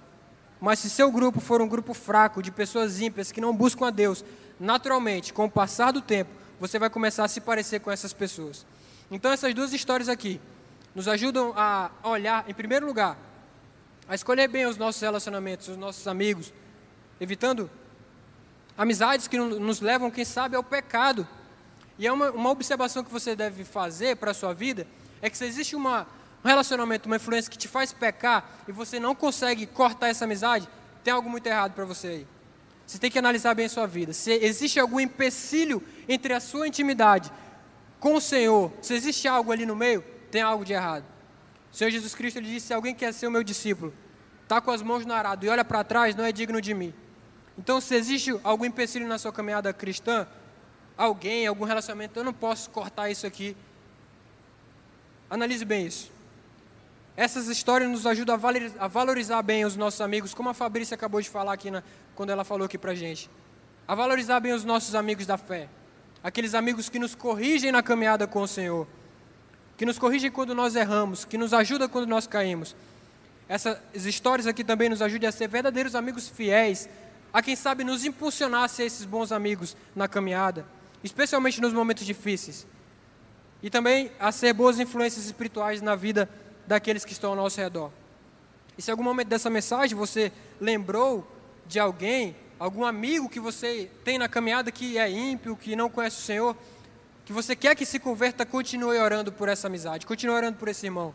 [0.60, 3.90] Mas se seu grupo for um grupo fraco, de pessoas ímpias que não buscam a
[3.90, 4.26] Deus,
[4.60, 8.66] naturalmente, com o passar do tempo, você vai começar a se parecer com essas pessoas.
[9.10, 10.42] Então, essas duas histórias aqui
[10.96, 13.18] nos ajudam a olhar, em primeiro lugar,
[14.08, 16.52] a escolher bem os nossos relacionamentos, os nossos amigos,
[17.22, 17.70] evitando
[18.78, 21.28] amizades que nos levam, quem sabe, ao pecado.
[21.98, 24.88] E é uma, uma observação que você deve fazer para a sua vida,
[25.22, 26.08] é que se existe uma,
[26.44, 30.68] um relacionamento, uma influência que te faz pecar e você não consegue cortar essa amizade,
[31.04, 32.28] tem algo muito errado para você aí.
[32.88, 34.14] Você tem que analisar bem a sua vida.
[34.14, 37.32] Se existe algum empecilho entre a sua intimidade
[38.00, 41.06] com o Senhor, se existe algo ali no meio, tem algo de errado.
[41.72, 43.94] O Senhor Jesus Cristo ele disse: se alguém quer ser o meu discípulo,
[44.44, 46.94] está com as mãos no arado e olha para trás, não é digno de mim.
[47.58, 50.26] Então, se existe algum empecilho na sua caminhada cristã,
[50.98, 53.56] alguém, algum relacionamento, eu não posso cortar isso aqui.
[55.30, 56.12] Analise bem isso.
[57.18, 58.40] Essas histórias nos ajudam
[58.80, 61.84] a valorizar bem os nossos amigos, como a Fabrícia acabou de falar aqui na,
[62.16, 63.30] quando ela falou aqui para gente.
[63.86, 65.68] A valorizar bem os nossos amigos da fé.
[66.24, 68.88] Aqueles amigos que nos corrigem na caminhada com o Senhor.
[69.80, 72.76] Que nos corrigem quando nós erramos, que nos ajudam quando nós caímos.
[73.48, 76.90] Essas histórias aqui também nos ajudam a ser verdadeiros amigos fiéis,
[77.32, 80.66] a quem sabe nos impulsionar a ser esses bons amigos na caminhada,
[81.02, 82.68] especialmente nos momentos difíceis.
[83.64, 86.30] E também a ser boas influências espirituais na vida
[86.68, 87.90] daqueles que estão ao nosso redor.
[88.78, 91.26] E se em algum momento dessa mensagem você lembrou
[91.66, 96.18] de alguém, algum amigo que você tem na caminhada que é ímpio, que não conhece
[96.18, 96.58] o Senhor,
[97.30, 100.88] que você quer que se converta, continue orando por essa amizade, continue orando por esse
[100.88, 101.14] irmão.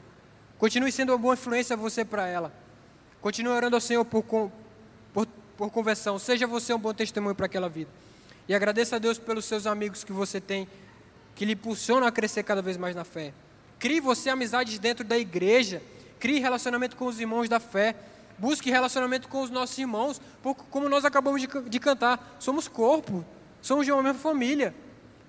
[0.58, 2.52] Continue sendo uma boa influência você para ela.
[3.20, 6.16] Continue orando ao Senhor por, por, por conversão.
[6.20, 7.90] Seja você um bom testemunho para aquela vida.
[8.46, 10.68] E agradeça a Deus pelos seus amigos que você tem,
[11.34, 13.34] que lhe impulsionam a crescer cada vez mais na fé.
[13.80, 15.82] Crie você amizades dentro da igreja.
[16.20, 17.96] Crie relacionamento com os irmãos da fé.
[18.38, 20.20] Busque relacionamento com os nossos irmãos.
[20.70, 23.24] Como nós acabamos de, de cantar, somos corpo.
[23.60, 24.72] Somos de uma mesma família.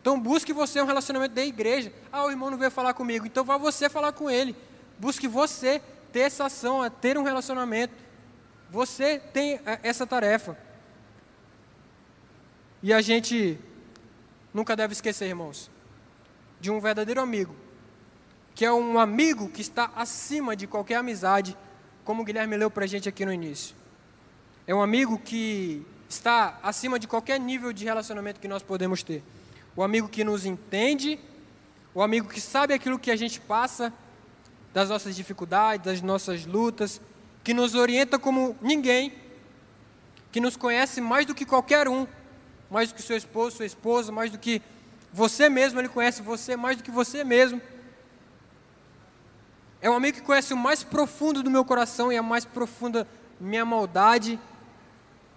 [0.05, 1.91] Então busque você um relacionamento da igreja.
[2.11, 3.25] Ah, o irmão não veio falar comigo.
[3.25, 4.55] Então vá você falar com ele.
[4.99, 5.81] Busque você
[6.13, 7.91] ter essa ação, ter um relacionamento.
[8.69, 10.55] Você tem é, essa tarefa.
[12.83, 13.57] E a gente
[14.53, 15.71] nunca deve esquecer, irmãos,
[16.61, 17.55] de um verdadeiro amigo
[18.53, 21.57] que é um amigo que está acima de qualquer amizade,
[22.03, 23.75] como o Guilherme leu para a gente aqui no início.
[24.67, 29.23] É um amigo que está acima de qualquer nível de relacionamento que nós podemos ter.
[29.75, 31.19] O amigo que nos entende,
[31.93, 33.91] o amigo que sabe aquilo que a gente passa,
[34.73, 37.01] das nossas dificuldades, das nossas lutas,
[37.43, 39.13] que nos orienta como ninguém,
[40.31, 42.07] que nos conhece mais do que qualquer um,
[42.69, 44.61] mais do que seu esposo, sua esposa, mais do que
[45.13, 47.61] você mesmo, ele conhece você mais do que você mesmo.
[49.81, 53.07] É um amigo que conhece o mais profundo do meu coração e a mais profunda
[53.39, 54.39] minha maldade.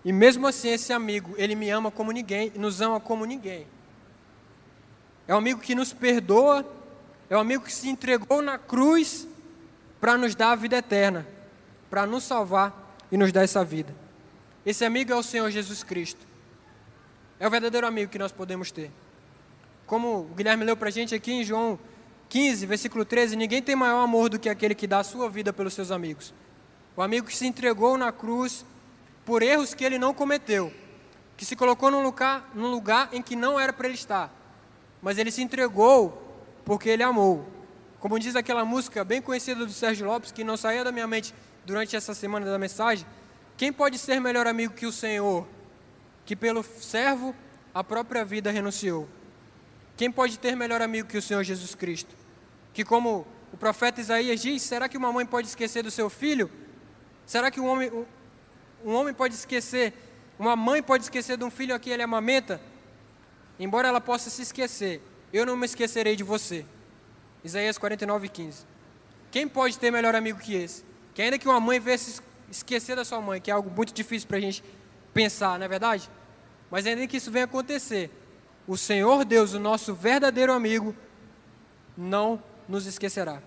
[0.05, 3.67] E mesmo assim, esse amigo, ele me ama como ninguém, nos ama como ninguém.
[5.29, 6.67] É um amigo que nos perdoa,
[7.29, 9.29] é um amigo que se entregou na cruz
[10.01, 11.27] para nos dar a vida eterna,
[11.91, 13.95] para nos salvar e nos dar essa vida.
[14.65, 16.27] Esse amigo é o Senhor Jesus Cristo.
[17.39, 18.91] É o verdadeiro amigo que nós podemos ter.
[19.87, 21.79] Como o Guilherme leu para a gente aqui em João
[22.31, 25.53] 15, versículo 13: Ninguém tem maior amor do que aquele que dá a sua vida
[25.53, 26.33] pelos seus amigos.
[26.97, 28.65] O amigo que se entregou na cruz
[29.27, 30.73] por erros que ele não cometeu,
[31.37, 34.33] que se colocou num lugar, num lugar em que não era para ele estar,
[35.01, 36.23] mas ele se entregou
[36.65, 37.47] porque ele amou.
[38.01, 41.35] Como diz aquela música bem conhecida do Sérgio Lopes, que não saía da minha mente
[41.65, 43.07] durante essa semana da mensagem:
[43.57, 45.47] quem pode ser melhor amigo que o Senhor,
[46.25, 47.35] que pelo servo
[47.75, 49.09] a própria vida renunciou?
[49.97, 52.15] Quem pode ter melhor amigo que o Senhor Jesus Cristo?
[52.73, 56.49] Que como o profeta Isaías diz, será que uma mãe pode esquecer do seu filho?
[57.27, 57.91] Será que um homem,
[58.85, 59.93] um homem pode esquecer,
[60.39, 62.61] uma mãe pode esquecer de um filho a quem ele amamenta?
[63.59, 65.03] Embora ela possa se esquecer,
[65.33, 66.65] eu não me esquecerei de você.
[67.43, 68.67] Isaías 49, 15.
[69.31, 70.85] Quem pode ter melhor amigo que esse?
[71.15, 73.93] Que ainda que uma mãe venha se esquecer da sua mãe, que é algo muito
[73.93, 74.63] difícil para a gente
[75.13, 76.11] pensar, não é verdade?
[76.71, 78.11] Mas ainda que isso venha acontecer,
[78.67, 80.95] o Senhor Deus, o nosso verdadeiro amigo,
[81.97, 83.43] não nos esquecerá.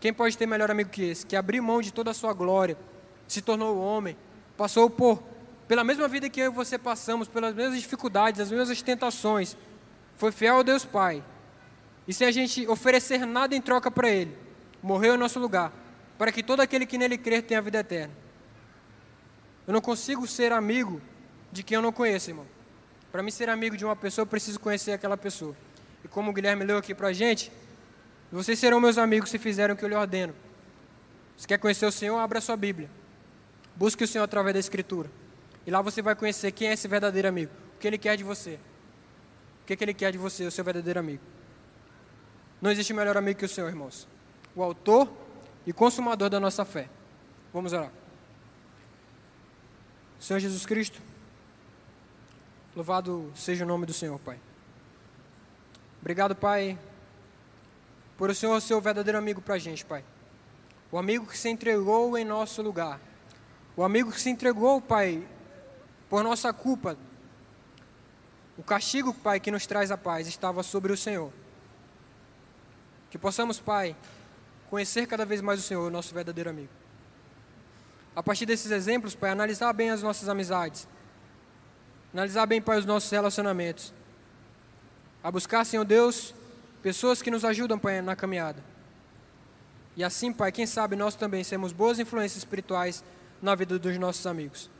[0.00, 1.26] Quem pode ter melhor amigo que esse?
[1.26, 2.76] Que abriu mão de toda a sua glória,
[3.26, 4.16] se tornou homem,
[4.56, 5.22] passou por
[5.66, 9.56] pela mesma vida que eu e você passamos, pelas mesmas dificuldades, as mesmas tentações,
[10.16, 11.22] foi fiel ao Deus Pai.
[12.06, 14.36] E sem a gente oferecer nada em troca para Ele,
[14.82, 15.72] morreu em nosso lugar,
[16.18, 18.12] para que todo aquele que nele crer tenha vida eterna.
[19.66, 21.00] Eu não consigo ser amigo
[21.50, 22.46] de quem eu não conheço, irmão.
[23.10, 25.56] Para mim ser amigo de uma pessoa, eu preciso conhecer aquela pessoa.
[26.04, 27.50] E como o Guilherme leu aqui para a gente,
[28.30, 30.34] vocês serão meus amigos se fizerem o que eu lhe ordeno.
[31.36, 32.90] Se quer conhecer o Senhor, abra sua Bíblia.
[33.74, 35.10] Busque o Senhor através da Escritura.
[35.66, 37.52] E lá você vai conhecer quem é esse verdadeiro amigo.
[37.76, 38.58] O que ele quer de você.
[39.62, 41.22] O que, que ele quer de você, o seu verdadeiro amigo.
[42.60, 44.06] Não existe melhor amigo que o Senhor, irmãos.
[44.54, 45.10] O autor
[45.66, 46.88] e consumador da nossa fé.
[47.52, 47.90] Vamos orar.
[50.18, 51.00] Senhor Jesus Cristo.
[52.74, 54.40] Louvado seja o nome do Senhor, Pai.
[56.00, 56.78] Obrigado, Pai,
[58.18, 60.04] por o Senhor ser o verdadeiro amigo para a gente, Pai.
[60.90, 63.00] o amigo que se entregou em nosso lugar,
[63.76, 65.26] o amigo que se entregou, Pai,
[66.14, 66.96] por nossa culpa.
[68.56, 71.32] O castigo, Pai, que nos traz a paz estava sobre o Senhor.
[73.10, 73.96] Que possamos, Pai,
[74.70, 76.68] conhecer cada vez mais o Senhor, nosso verdadeiro amigo.
[78.14, 80.86] A partir desses exemplos, Pai, analisar bem as nossas amizades,
[82.12, 83.92] analisar bem, Pai, os nossos relacionamentos,
[85.20, 86.32] a buscar, Senhor Deus,
[86.80, 88.62] pessoas que nos ajudam, Pai, na caminhada.
[89.96, 93.02] E assim, Pai, quem sabe nós também sermos boas influências espirituais
[93.42, 94.70] na vida dos nossos amigos.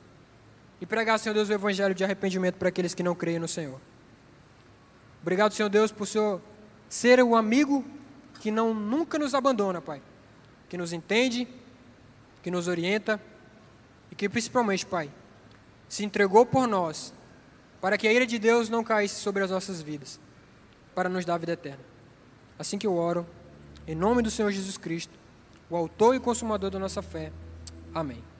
[0.84, 3.80] E pregar, Senhor Deus, o evangelho de arrependimento para aqueles que não creem no Senhor.
[5.22, 6.42] Obrigado, Senhor Deus, por Senhor
[6.90, 7.82] ser o amigo
[8.38, 10.02] que não nunca nos abandona, Pai.
[10.68, 11.48] Que nos entende,
[12.42, 13.18] que nos orienta
[14.12, 15.10] e que principalmente, Pai,
[15.88, 17.14] se entregou por nós
[17.80, 20.20] para que a ira de Deus não caísse sobre as nossas vidas,
[20.94, 21.80] para nos dar a vida eterna.
[22.58, 23.26] Assim que eu oro,
[23.88, 25.14] em nome do Senhor Jesus Cristo,
[25.70, 27.32] o autor e consumador da nossa fé.
[27.94, 28.33] Amém.